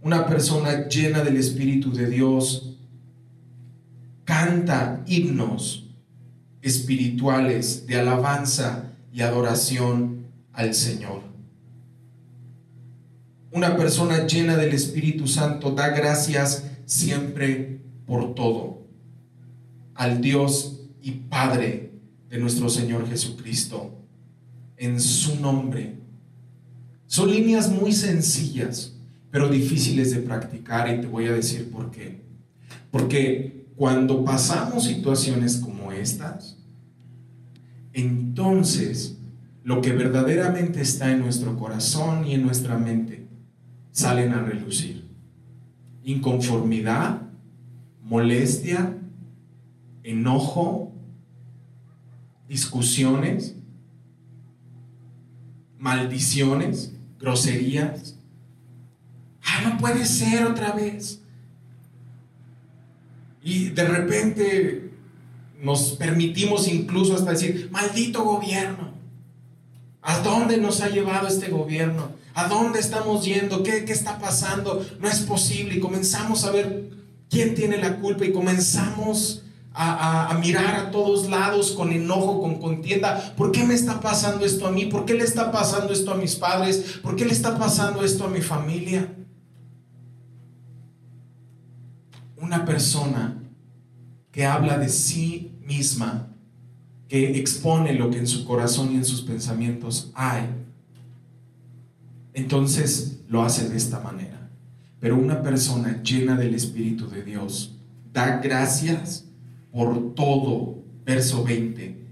Una 0.00 0.26
persona 0.26 0.88
llena 0.88 1.22
del 1.22 1.36
Espíritu 1.36 1.92
de 1.92 2.08
Dios 2.08 2.76
canta 4.24 5.02
himnos. 5.06 5.78
espirituales 6.62 7.88
de 7.88 7.96
alabanza 7.96 8.92
y 9.12 9.22
adoración 9.22 10.26
al 10.52 10.74
Señor. 10.74 11.22
Una 13.50 13.76
persona 13.76 14.28
llena 14.28 14.56
del 14.56 14.72
Espíritu 14.72 15.26
Santo 15.26 15.72
da 15.72 15.88
gracias 15.88 16.70
siempre 16.86 17.80
por 18.06 18.36
todo 18.36 18.82
al 19.94 20.20
Dios 20.20 20.80
y 21.02 21.10
Padre 21.12 21.91
de 22.32 22.38
nuestro 22.38 22.70
Señor 22.70 23.06
Jesucristo 23.06 23.90
en 24.78 24.98
su 24.98 25.38
nombre. 25.38 25.98
Son 27.06 27.30
líneas 27.30 27.70
muy 27.70 27.92
sencillas, 27.92 28.96
pero 29.30 29.50
difíciles 29.50 30.12
de 30.12 30.20
practicar 30.20 30.88
y 30.88 31.02
te 31.02 31.06
voy 31.08 31.26
a 31.26 31.34
decir 31.34 31.70
por 31.70 31.90
qué. 31.90 32.22
Porque 32.90 33.66
cuando 33.76 34.24
pasamos 34.24 34.84
situaciones 34.84 35.58
como 35.58 35.92
estas, 35.92 36.56
entonces 37.92 39.18
lo 39.62 39.82
que 39.82 39.92
verdaderamente 39.92 40.80
está 40.80 41.12
en 41.12 41.20
nuestro 41.20 41.58
corazón 41.58 42.26
y 42.26 42.32
en 42.32 42.44
nuestra 42.44 42.78
mente 42.78 43.26
salen 43.90 44.32
a 44.32 44.40
relucir. 44.42 45.04
Inconformidad, 46.02 47.20
molestia, 48.00 48.96
enojo, 50.02 50.91
discusiones, 52.52 53.54
maldiciones, 55.78 56.92
groserías. 57.18 58.16
Ah, 59.42 59.62
no 59.64 59.78
puede 59.78 60.04
ser 60.04 60.44
otra 60.44 60.72
vez. 60.72 61.22
Y 63.42 63.70
de 63.70 63.84
repente 63.84 64.90
nos 65.62 65.92
permitimos 65.92 66.68
incluso 66.68 67.16
hasta 67.16 67.30
decir, 67.30 67.70
maldito 67.72 68.22
gobierno, 68.22 68.92
¿a 70.02 70.18
dónde 70.18 70.58
nos 70.58 70.82
ha 70.82 70.90
llevado 70.90 71.28
este 71.28 71.48
gobierno? 71.48 72.12
¿A 72.34 72.48
dónde 72.48 72.80
estamos 72.80 73.24
yendo? 73.24 73.62
¿Qué, 73.62 73.86
qué 73.86 73.92
está 73.92 74.18
pasando? 74.18 74.86
No 75.00 75.08
es 75.08 75.20
posible. 75.20 75.76
Y 75.76 75.80
comenzamos 75.80 76.44
a 76.44 76.50
ver 76.50 76.90
quién 77.30 77.54
tiene 77.54 77.78
la 77.78 77.96
culpa 77.96 78.26
y 78.26 78.32
comenzamos 78.32 79.42
a, 79.74 80.38
mirar 80.40 80.74
a 80.76 80.90
todos 80.90 81.28
lados 81.28 81.72
con 81.72 81.92
enojo, 81.92 82.40
con 82.40 82.60
contienda. 82.60 83.34
¿Por 83.36 83.52
qué 83.52 83.64
me 83.64 83.74
está 83.74 84.00
pasando 84.00 84.44
esto 84.44 84.66
a 84.66 84.72
mí? 84.72 84.86
¿Por 84.86 85.04
qué 85.04 85.14
le 85.14 85.24
está 85.24 85.50
pasando 85.50 85.92
esto 85.92 86.12
a 86.12 86.16
mis 86.16 86.36
padres? 86.36 87.00
¿Por 87.02 87.16
qué 87.16 87.24
le 87.24 87.32
está 87.32 87.58
pasando 87.58 88.04
esto 88.04 88.24
a 88.24 88.28
mi 88.28 88.40
familia? 88.40 89.14
Una 92.36 92.64
persona 92.64 93.38
que 94.30 94.44
habla 94.44 94.78
de 94.78 94.88
sí 94.88 95.52
misma, 95.64 96.28
que 97.08 97.38
expone 97.38 97.94
lo 97.94 98.10
que 98.10 98.18
en 98.18 98.26
su 98.26 98.44
corazón 98.44 98.92
y 98.92 98.96
en 98.96 99.04
sus 99.04 99.22
pensamientos 99.22 100.10
hay, 100.14 100.48
entonces 102.34 103.20
lo 103.28 103.42
hace 103.42 103.68
de 103.68 103.76
esta 103.76 104.00
manera. 104.00 104.50
Pero 105.00 105.16
una 105.16 105.42
persona 105.42 106.02
llena 106.02 106.36
del 106.36 106.54
Espíritu 106.54 107.08
de 107.08 107.22
Dios 107.22 107.76
da 108.12 108.38
gracias 108.38 109.26
por 109.72 110.14
todo. 110.14 110.82
Verso 111.04 111.42
20. 111.42 112.06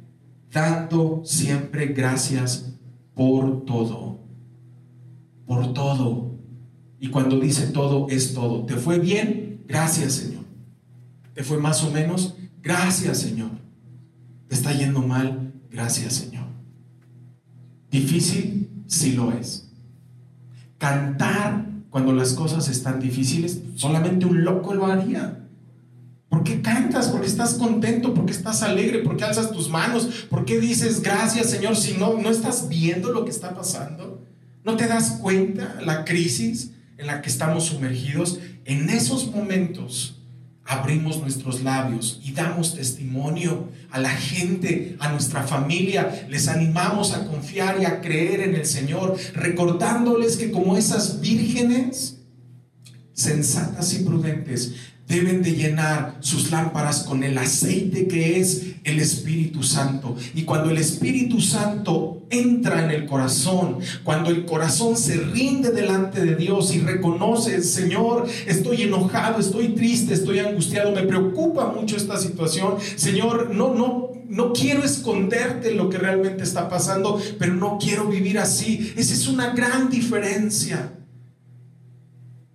Dando 0.53 1.23
siempre 1.25 1.87
gracias 1.89 2.73
por 3.15 3.65
todo. 3.65 4.19
Por 5.47 5.73
todo. 5.73 6.39
Y 6.99 7.09
cuando 7.09 7.39
dice 7.39 7.69
todo, 7.69 8.09
es 8.09 8.35
todo. 8.35 8.67
¿Te 8.67 8.75
fue 8.75 8.99
bien? 8.99 9.65
Gracias, 9.69 10.15
Señor. 10.15 10.45
¿Te 11.35 11.45
fue 11.45 11.59
más 11.59 11.85
o 11.85 11.91
menos? 11.93 12.35
Gracias, 12.63 13.19
Señor. 13.19 13.51
¿Te 14.49 14.57
está 14.57 14.73
yendo 14.73 15.01
mal? 15.01 15.53
Gracias, 15.71 16.15
Señor. 16.15 16.47
¿Difícil? 17.91 18.85
Sí 18.87 19.13
lo 19.13 19.33
es. 19.33 19.69
Cantar 20.79 21.67
cuando 21.91 22.13
las 22.13 22.35
cosas 22.35 22.69
están 22.69 23.01
difíciles, 23.01 23.63
solamente 23.75 24.27
un 24.27 24.45
loco 24.45 24.75
lo 24.75 24.87
haría. 24.87 25.49
¿Por 26.29 26.45
qué 26.45 26.61
cantas? 26.61 27.00
¿Por 27.21 27.27
qué 27.27 27.33
estás 27.33 27.53
contento? 27.53 28.15
¿Por 28.15 28.25
qué 28.25 28.33
estás 28.33 28.63
alegre? 28.63 29.01
¿Por 29.01 29.15
qué 29.15 29.25
alzas 29.25 29.53
tus 29.53 29.69
manos? 29.69 30.27
¿Por 30.31 30.47
qué 30.47 30.59
dices 30.59 31.03
gracias 31.03 31.51
Señor 31.51 31.77
si 31.77 31.93
no, 31.99 32.17
no 32.17 32.31
estás 32.31 32.71
viendo 32.71 33.13
lo 33.13 33.27
que 33.27 33.31
está 33.31 33.55
pasando? 33.55 34.25
¿No 34.65 34.75
te 34.79 34.87
das 34.87 35.19
cuenta 35.21 35.77
la 35.85 36.07
crisis 36.07 36.71
en 36.97 37.09
la 37.09 37.21
que 37.21 37.29
estamos 37.29 37.67
sumergidos? 37.67 38.39
En 38.65 38.89
esos 38.89 39.31
momentos 39.31 40.23
abrimos 40.65 41.21
nuestros 41.21 41.63
labios 41.63 42.23
y 42.25 42.33
damos 42.33 42.75
testimonio 42.75 43.69
a 43.91 44.01
la 44.01 44.09
gente, 44.09 44.97
a 44.99 45.13
nuestra 45.13 45.43
familia. 45.43 46.27
Les 46.31 46.49
animamos 46.49 47.13
a 47.13 47.27
confiar 47.27 47.83
y 47.83 47.85
a 47.85 48.01
creer 48.01 48.41
en 48.41 48.55
el 48.55 48.65
Señor, 48.65 49.15
recordándoles 49.35 50.39
que 50.39 50.51
como 50.51 50.75
esas 50.75 51.21
vírgenes 51.21 52.17
sensatas 53.13 53.93
y 53.93 54.05
prudentes, 54.05 54.75
deben 55.11 55.43
de 55.43 55.57
llenar 55.57 56.17
sus 56.21 56.53
lámparas 56.53 57.03
con 57.03 57.25
el 57.25 57.37
aceite 57.37 58.07
que 58.07 58.39
es 58.39 58.77
el 58.85 59.01
Espíritu 59.01 59.65
Santo. 59.65 60.17
Y 60.35 60.43
cuando 60.45 60.71
el 60.71 60.79
Espíritu 60.79 61.41
Santo 61.41 62.23
entra 62.31 62.85
en 62.85 62.93
el 62.93 63.07
corazón, 63.07 63.79
cuando 64.05 64.31
el 64.31 64.45
corazón 64.45 64.97
se 64.97 65.17
rinde 65.17 65.73
delante 65.73 66.25
de 66.25 66.37
Dios 66.37 66.73
y 66.73 66.81
reconoce, 66.81 67.61
Señor, 67.63 68.29
estoy 68.47 68.83
enojado, 68.83 69.41
estoy 69.41 69.71
triste, 69.71 70.15
estoy 70.15 70.39
angustiado, 70.39 70.93
me 70.93 71.03
preocupa 71.03 71.73
mucho 71.73 71.97
esta 71.97 72.17
situación, 72.17 72.77
Señor, 72.95 73.51
no, 73.53 73.75
no, 73.75 74.13
no 74.29 74.53
quiero 74.53 74.85
esconderte 74.85 75.75
lo 75.75 75.91
que 75.91 75.99
realmente 75.99 76.45
está 76.45 76.69
pasando, 76.69 77.21
pero 77.37 77.53
no 77.55 77.79
quiero 77.83 78.07
vivir 78.07 78.39
así. 78.39 78.95
Esa 78.97 79.13
es 79.13 79.27
una 79.27 79.55
gran 79.55 79.91
diferencia. 79.91 81.00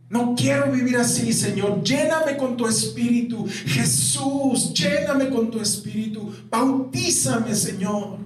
No 0.09 0.35
quiero 0.35 0.71
vivir 0.71 0.97
así, 0.97 1.33
Señor. 1.33 1.83
Lléname 1.83 2.37
con 2.37 2.55
tu 2.55 2.67
espíritu. 2.67 3.47
Jesús, 3.65 4.73
lléname 4.73 5.29
con 5.29 5.49
tu 5.49 5.59
espíritu. 5.59 6.31
Bautízame, 6.49 7.55
Señor. 7.55 8.19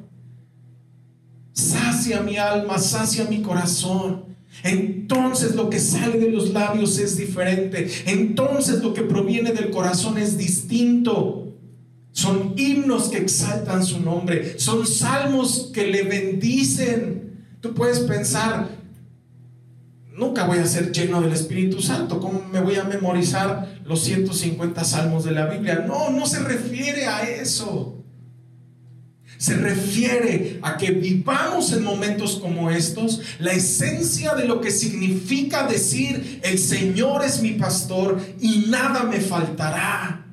Sacia 1.54 2.22
mi 2.22 2.38
alma, 2.38 2.78
sacia 2.78 3.26
mi 3.26 3.42
corazón. 3.42 4.26
Entonces 4.64 5.56
lo 5.56 5.70
que 5.70 5.80
sale 5.80 6.20
de 6.20 6.30
los 6.30 6.52
labios 6.52 6.98
es 7.00 7.18
diferente. 7.18 7.90
Entonces 8.06 8.82
lo 8.82 8.94
que 8.94 9.04
proviene 9.04 9.54
del 9.54 9.70
corazón 9.70 10.18
es 10.18 10.38
distinto. 10.38 11.54
Son 12.12 12.56
himnos 12.58 13.10
que 13.10 13.18
exaltan 13.18 13.86
su 13.86 14.02
nombre. 14.02 14.60
Son 14.60 14.86
salmos 14.86 15.72
que 15.74 15.88
le 15.88 16.04
bendicen. 16.04 17.46
Tú 17.62 17.74
puedes 17.74 18.00
pensar, 18.00 18.70
nunca 20.20 20.44
voy 20.44 20.60
a 20.60 20.66
ser 20.66 20.92
lleno 20.92 21.22
del 21.22 21.32
Espíritu 21.32 21.82
Santo. 21.82 22.20
¿Cómo 22.20 22.44
me 22.52 22.60
voy 22.60 22.76
a 22.76 22.84
memorizar 22.84 23.80
los 23.86 24.04
150 24.04 24.84
salmos 24.84 25.24
de 25.24 25.32
la 25.32 25.46
Biblia? 25.48 25.86
No, 25.88 26.12
no 26.12 26.26
se 26.26 26.40
refiere 26.40 27.08
a 27.08 27.22
eso. 27.22 27.96
Se 29.38 29.56
refiere 29.56 30.60
a 30.62 30.76
que 30.76 30.92
vivamos 30.92 31.72
en 31.72 31.84
momentos 31.84 32.40
como 32.42 32.70
estos 32.70 33.22
la 33.40 33.54
esencia 33.54 34.36
de 34.36 34.46
lo 34.46 34.60
que 34.60 34.70
significa 34.70 35.66
decir, 35.66 36.42
el 36.44 36.60
Señor 36.60 37.24
es 37.24 37.42
mi 37.42 37.52
pastor 37.52 38.20
y 38.42 38.66
nada 38.68 39.04
me 39.04 39.22
faltará. 39.22 40.26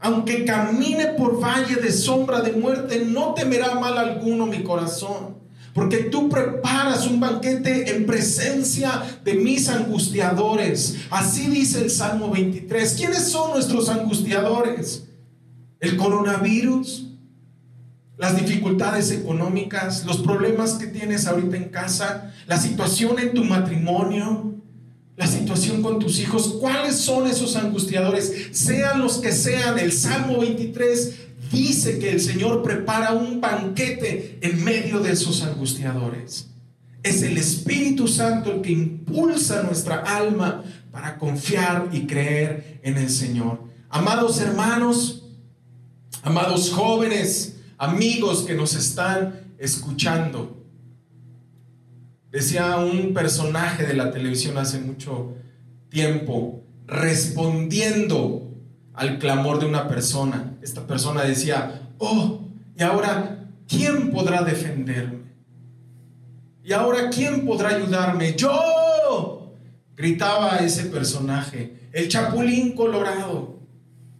Aunque 0.00 0.44
camine 0.44 1.06
por 1.16 1.40
valle 1.40 1.76
de 1.76 1.92
sombra 1.92 2.40
de 2.40 2.52
muerte, 2.52 3.04
no 3.06 3.34
temerá 3.34 3.78
mal 3.78 3.96
alguno 3.96 4.46
mi 4.46 4.64
corazón 4.64 5.37
porque 5.78 5.98
tú 5.98 6.28
preparas 6.28 7.06
un 7.06 7.20
banquete 7.20 7.94
en 7.94 8.04
presencia 8.04 9.00
de 9.24 9.34
mis 9.34 9.68
angustiadores. 9.68 10.96
Así 11.08 11.46
dice 11.46 11.80
el 11.80 11.88
Salmo 11.88 12.32
23. 12.32 12.94
¿Quiénes 12.94 13.30
son 13.30 13.52
nuestros 13.52 13.88
angustiadores? 13.88 15.04
El 15.78 15.96
coronavirus, 15.96 17.12
las 18.16 18.36
dificultades 18.36 19.12
económicas, 19.12 20.04
los 20.04 20.16
problemas 20.16 20.72
que 20.72 20.88
tienes 20.88 21.28
ahorita 21.28 21.56
en 21.56 21.68
casa, 21.68 22.34
la 22.48 22.58
situación 22.58 23.20
en 23.20 23.32
tu 23.32 23.44
matrimonio, 23.44 24.56
la 25.16 25.28
situación 25.28 25.80
con 25.80 26.00
tus 26.00 26.18
hijos. 26.18 26.56
¿Cuáles 26.60 26.96
son 26.96 27.28
esos 27.28 27.54
angustiadores? 27.54 28.48
Sean 28.50 28.98
los 28.98 29.18
que 29.18 29.30
sean, 29.30 29.78
el 29.78 29.92
Salmo 29.92 30.40
23 30.40 31.27
dice 31.50 31.98
que 31.98 32.10
el 32.10 32.20
Señor 32.20 32.62
prepara 32.62 33.12
un 33.12 33.40
banquete 33.40 34.38
en 34.40 34.64
medio 34.64 35.00
de 35.00 35.12
esos 35.12 35.42
angustiadores. 35.42 36.48
Es 37.02 37.22
el 37.22 37.38
Espíritu 37.38 38.08
Santo 38.08 38.52
el 38.52 38.60
que 38.60 38.72
impulsa 38.72 39.62
nuestra 39.62 40.00
alma 40.00 40.64
para 40.90 41.18
confiar 41.18 41.88
y 41.92 42.06
creer 42.06 42.80
en 42.82 42.96
el 42.96 43.08
Señor. 43.08 43.62
Amados 43.88 44.40
hermanos, 44.40 45.24
amados 46.22 46.70
jóvenes, 46.70 47.56
amigos 47.78 48.42
que 48.42 48.54
nos 48.54 48.74
están 48.74 49.54
escuchando. 49.58 50.64
Decía 52.30 52.76
un 52.76 53.14
personaje 53.14 53.86
de 53.86 53.94
la 53.94 54.10
televisión 54.10 54.58
hace 54.58 54.80
mucho 54.80 55.34
tiempo, 55.88 56.62
respondiendo 56.86 58.47
al 58.98 59.18
clamor 59.18 59.60
de 59.60 59.66
una 59.66 59.86
persona. 59.86 60.56
Esta 60.60 60.86
persona 60.86 61.22
decía, 61.22 61.88
oh, 61.98 62.40
y 62.76 62.82
ahora, 62.82 63.46
¿quién 63.68 64.10
podrá 64.10 64.42
defenderme? 64.42 65.28
¿Y 66.64 66.72
ahora 66.72 67.08
quién 67.08 67.46
podrá 67.46 67.70
ayudarme? 67.70 68.34
Yo, 68.34 69.54
gritaba 69.96 70.58
ese 70.58 70.86
personaje, 70.86 71.88
el 71.92 72.08
chapulín 72.08 72.74
colorado. 72.74 73.60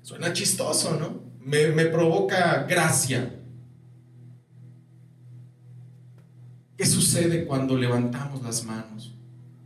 Suena 0.02 0.32
chistoso, 0.32 0.96
¿no? 0.98 1.20
Me, 1.44 1.68
me 1.68 1.86
provoca 1.86 2.62
gracia. 2.62 3.34
¿Qué 6.76 6.86
sucede 6.86 7.44
cuando 7.46 7.76
levantamos 7.76 8.42
las 8.42 8.64
manos 8.64 9.12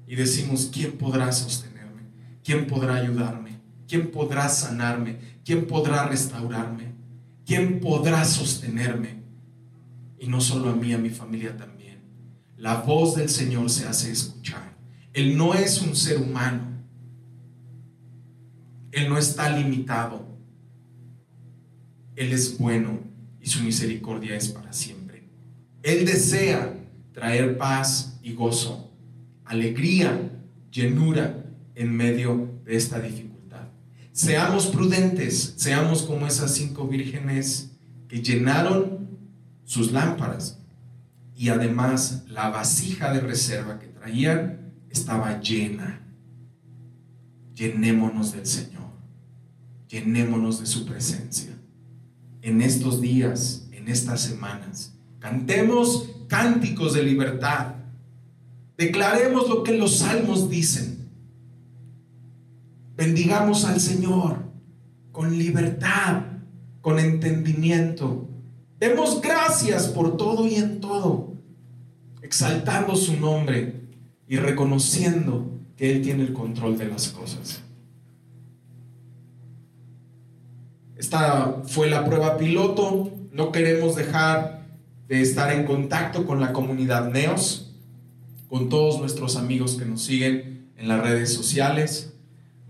y 0.07 0.17
decimos, 0.17 0.71
¿quién 0.73 0.93
podrá 0.93 1.31
sostenerme? 1.31 2.03
¿Quién 2.43 2.67
podrá 2.67 2.97
ayudarme? 2.97 3.62
¿Quién 3.93 4.11
podrá 4.11 4.49
sanarme? 4.49 5.19
¿Quién 5.45 5.67
podrá 5.67 6.09
restaurarme? 6.09 6.95
¿Quién 7.45 7.79
podrá 7.79 8.25
sostenerme? 8.25 9.23
Y 10.19 10.29
no 10.29 10.41
solo 10.41 10.71
a 10.71 10.75
mí, 10.75 10.95
a 10.95 10.99
mi 10.99 11.11
familia 11.11 11.55
también. 11.59 11.99
La 12.57 12.77
voz 12.81 13.17
del 13.17 13.29
Señor 13.29 13.69
se 13.69 13.87
hace 13.87 14.11
escuchar. 14.11 14.79
Él 15.13 15.37
no 15.37 15.53
es 15.53 15.83
un 15.83 15.95
ser 15.95 16.17
humano. 16.23 16.63
Él 18.93 19.11
no 19.11 19.19
está 19.19 19.55
limitado. 19.55 20.27
Él 22.17 22.33
es 22.33 22.57
bueno 22.57 22.99
y 23.43 23.47
su 23.47 23.63
misericordia 23.63 24.35
es 24.37 24.49
para 24.49 24.73
siempre. 24.73 25.29
Él 25.83 26.07
desea 26.07 26.79
traer 27.13 27.59
paz 27.59 28.19
y 28.23 28.33
gozo, 28.33 28.91
alegría, 29.45 30.31
llenura 30.71 31.45
en 31.75 31.95
medio 31.95 32.59
de 32.65 32.77
esta 32.77 32.99
dificultad. 32.99 33.32
Seamos 34.13 34.67
prudentes, 34.67 35.55
seamos 35.57 36.03
como 36.03 36.27
esas 36.27 36.55
cinco 36.55 36.87
vírgenes 36.87 37.71
que 38.09 38.23
llenaron 38.23 39.09
sus 39.65 39.91
lámparas 39.91 40.59
y 41.35 41.49
además 41.49 42.25
la 42.29 42.51
vasija 42.51 43.11
de 43.13 43.21
reserva 43.21 43.79
que 43.79 43.87
traían 43.87 44.75
estaba 44.91 45.41
llena. 45.41 46.01
Llenémonos 47.55 48.33
del 48.33 48.47
Señor, 48.47 48.91
llenémonos 49.89 50.61
de 50.61 50.67
su 50.67 50.85
presencia. 50.85 51.57
En 52.43 52.61
estos 52.61 53.01
días, 53.01 53.67
en 53.73 53.89
estas 53.89 54.21
semanas, 54.21 54.93
cantemos 55.21 56.11
cánticos 56.29 56.93
de 56.93 57.03
libertad. 57.03 57.77
Declaremos 58.77 59.49
lo 59.49 59.63
que 59.63 59.79
los 59.79 59.99
salmos 59.99 60.51
dicen. 60.51 60.92
Bendigamos 63.05 63.65
al 63.65 63.81
Señor 63.81 64.45
con 65.11 65.37
libertad, 65.37 66.23
con 66.81 67.01
entendimiento. 67.01 68.29
Demos 68.79 69.21
gracias 69.21 69.89
por 69.89 70.17
todo 70.17 70.47
y 70.47 70.55
en 70.55 70.81
todo, 70.81 71.35
exaltando 72.23 72.95
su 72.95 73.17
nombre 73.17 73.89
y 74.29 74.37
reconociendo 74.37 75.51
que 75.77 75.91
Él 75.91 76.03
tiene 76.03 76.23
el 76.23 76.33
control 76.33 76.79
de 76.79 76.87
las 76.87 77.09
cosas. 77.09 77.63
Esta 80.95 81.61
fue 81.67 81.91
la 81.91 82.05
prueba 82.05 82.37
piloto. 82.37 83.11
No 83.33 83.51
queremos 83.51 83.97
dejar 83.97 84.65
de 85.09 85.23
estar 85.23 85.53
en 85.53 85.65
contacto 85.65 86.25
con 86.25 86.41
la 86.41 86.53
comunidad 86.53 87.11
Neos, 87.11 87.75
con 88.49 88.69
todos 88.69 89.01
nuestros 89.01 89.35
amigos 89.35 89.75
que 89.75 89.87
nos 89.87 90.03
siguen 90.03 90.71
en 90.77 90.87
las 90.87 91.01
redes 91.03 91.35
sociales. 91.35 92.12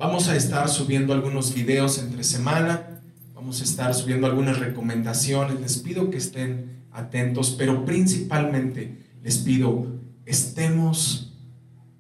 Vamos 0.03 0.27
a 0.27 0.35
estar 0.35 0.69
subiendo 0.69 1.13
algunos 1.13 1.55
videos 1.55 1.97
entre 2.01 2.25
semana, 2.25 3.01
vamos 3.37 3.61
a 3.61 3.65
estar 3.65 3.95
subiendo 3.95 4.27
algunas 4.27 4.59
recomendaciones. 4.59 5.61
Les 5.61 5.79
pido 5.79 6.11
que 6.11 6.17
estén 6.17 6.87
atentos, 6.91 7.55
pero 7.57 7.85
principalmente 7.85 8.99
les 9.23 9.39
pido 9.39 9.87
estemos 10.27 11.33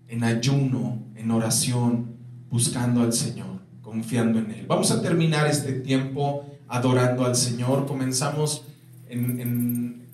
en 0.09 0.25
ayuno, 0.25 1.01
en 1.15 1.31
oración, 1.31 2.17
buscando 2.51 3.03
al 3.03 3.13
Señor, 3.13 3.61
confiando 3.83 4.41
en 4.41 4.51
Él. 4.51 4.67
Vamos 4.67 4.91
a 4.91 5.01
terminar 5.01 5.47
este 5.47 5.71
tiempo 5.71 6.45
adorando 6.67 7.25
al 7.25 7.37
Señor. 7.37 7.87
Comenzamos 7.87 8.65
en, 9.09 9.39
en 9.39 10.07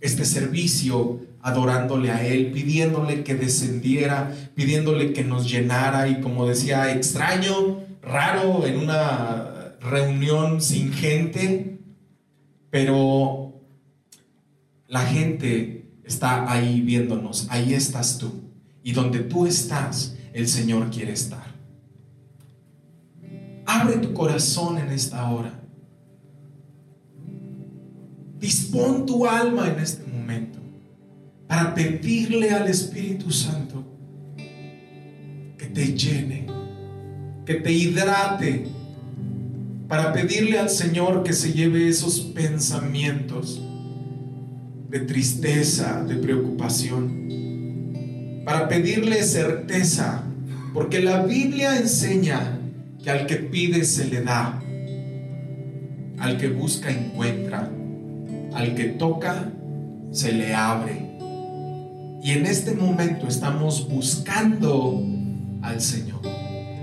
este 0.00 0.24
servicio 0.24 1.20
adorándole 1.42 2.10
a 2.10 2.26
Él, 2.26 2.52
pidiéndole 2.52 3.22
que 3.22 3.34
descendiera, 3.34 4.34
pidiéndole 4.54 5.12
que 5.12 5.24
nos 5.24 5.50
llenara 5.50 6.08
y 6.08 6.20
como 6.20 6.46
decía, 6.46 6.92
extraño, 6.92 7.80
raro 8.02 8.66
en 8.66 8.78
una 8.78 9.74
reunión 9.80 10.60
sin 10.60 10.92
gente, 10.92 11.78
pero 12.70 13.60
la 14.88 15.00
gente 15.00 15.86
está 16.04 16.50
ahí 16.50 16.80
viéndonos, 16.80 17.46
ahí 17.50 17.74
estás 17.74 18.18
tú. 18.18 18.42
Y 18.82 18.92
donde 18.92 19.20
tú 19.20 19.46
estás, 19.46 20.16
el 20.32 20.48
Señor 20.48 20.90
quiere 20.90 21.12
estar. 21.12 21.54
Abre 23.66 23.96
tu 23.96 24.12
corazón 24.12 24.78
en 24.78 24.90
esta 24.90 25.28
hora. 25.30 25.60
Dispón 28.38 29.06
tu 29.06 29.26
alma 29.26 29.68
en 29.68 29.80
este 29.80 30.04
momento 30.06 30.58
para 31.46 31.74
pedirle 31.74 32.50
al 32.50 32.68
Espíritu 32.68 33.30
Santo 33.30 33.93
que 35.64 35.70
te 35.70 35.94
llene, 35.94 36.46
que 37.46 37.54
te 37.54 37.72
hidrate, 37.72 38.66
para 39.88 40.12
pedirle 40.12 40.58
al 40.58 40.68
Señor 40.68 41.22
que 41.22 41.32
se 41.32 41.52
lleve 41.52 41.88
esos 41.88 42.20
pensamientos 42.20 43.62
de 44.90 45.00
tristeza, 45.00 46.04
de 46.04 46.16
preocupación, 46.16 48.42
para 48.44 48.68
pedirle 48.68 49.22
certeza, 49.22 50.24
porque 50.74 51.00
la 51.00 51.24
Biblia 51.24 51.78
enseña 51.78 52.58
que 53.02 53.10
al 53.10 53.26
que 53.26 53.36
pide 53.36 53.84
se 53.84 54.08
le 54.08 54.22
da, 54.22 54.62
al 56.18 56.36
que 56.36 56.48
busca 56.48 56.90
encuentra 56.90 57.70
al 58.54 58.76
que 58.76 58.84
toca, 58.84 59.50
se 60.12 60.32
le 60.32 60.54
abre. 60.54 61.10
Y 62.22 62.30
en 62.30 62.46
este 62.46 62.72
momento 62.72 63.26
estamos 63.26 63.88
buscando 63.88 65.13
al 65.64 65.80
Señor. 65.80 66.20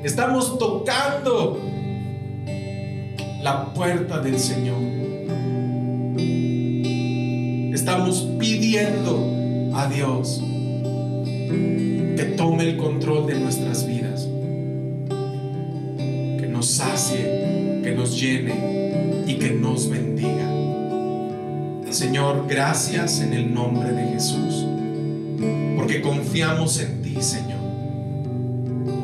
Estamos 0.04 0.58
tocando 0.58 1.60
la 3.41 3.74
puerta 3.74 4.20
del 4.20 4.39
Señor. 4.39 4.82
Estamos 7.74 8.28
pidiendo 8.39 9.72
a 9.74 9.88
Dios 9.88 10.41
que 12.17 12.34
tome 12.36 12.70
el 12.70 12.78
control 12.78 13.28
de 13.28 13.39
nuestras 13.39 13.88
vidas, 13.88 14.28
que 16.39 16.48
nos 16.50 16.67
sacie, 16.67 17.82
que 17.84 17.94
nos 17.96 18.20
llene 18.20 19.24
y 19.28 19.36
que 19.36 19.52
nos 19.52 19.89
bendiga. 19.89 20.50
Señor, 21.91 22.46
gracias 22.48 23.22
en 23.22 23.34
el 23.34 23.54
nombre 23.54 23.91
de 23.91 24.13
Jesús, 24.13 24.65
porque 25.76 26.02
confiamos 26.02 26.80
en 26.80 27.02
ti, 27.02 27.17
Señor. 27.22 27.61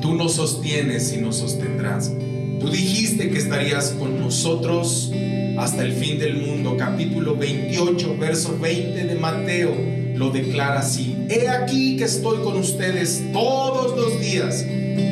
Tú 0.08 0.13
nos 0.13 0.36
sostienes 0.36 1.12
y 1.12 1.17
nos 1.17 1.36
sostendrás. 1.36 2.13
Tú 2.62 2.70
dijiste 2.70 3.30
que 3.30 3.39
estarías 3.39 3.89
con 3.89 4.17
nosotros 4.17 5.12
hasta 5.58 5.84
el 5.84 5.91
fin 5.91 6.17
del 6.17 6.38
mundo. 6.38 6.78
Capítulo 6.78 7.36
28, 7.36 8.15
verso 8.17 8.58
20 8.58 9.04
de 9.04 9.15
Mateo 9.15 9.76
lo 10.15 10.30
declara 10.30 10.80
así. 10.80 11.13
He 11.28 11.50
aquí 11.50 11.98
que 11.98 12.06
estoy 12.06 12.38
con 12.41 12.56
ustedes 12.56 13.22
todos 13.34 13.98
los 13.98 14.22
días 14.22 14.65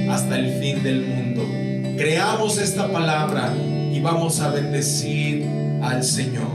hasta 0.10 0.40
el 0.40 0.62
fin 0.62 0.82
del 0.82 1.06
mundo. 1.06 1.44
Creamos 1.98 2.58
esta 2.58 2.90
palabra 2.90 3.54
y 3.94 4.00
vamos 4.00 4.40
a 4.40 4.50
bendecir 4.50 5.46
al 5.82 6.06
Señor. 6.06 6.55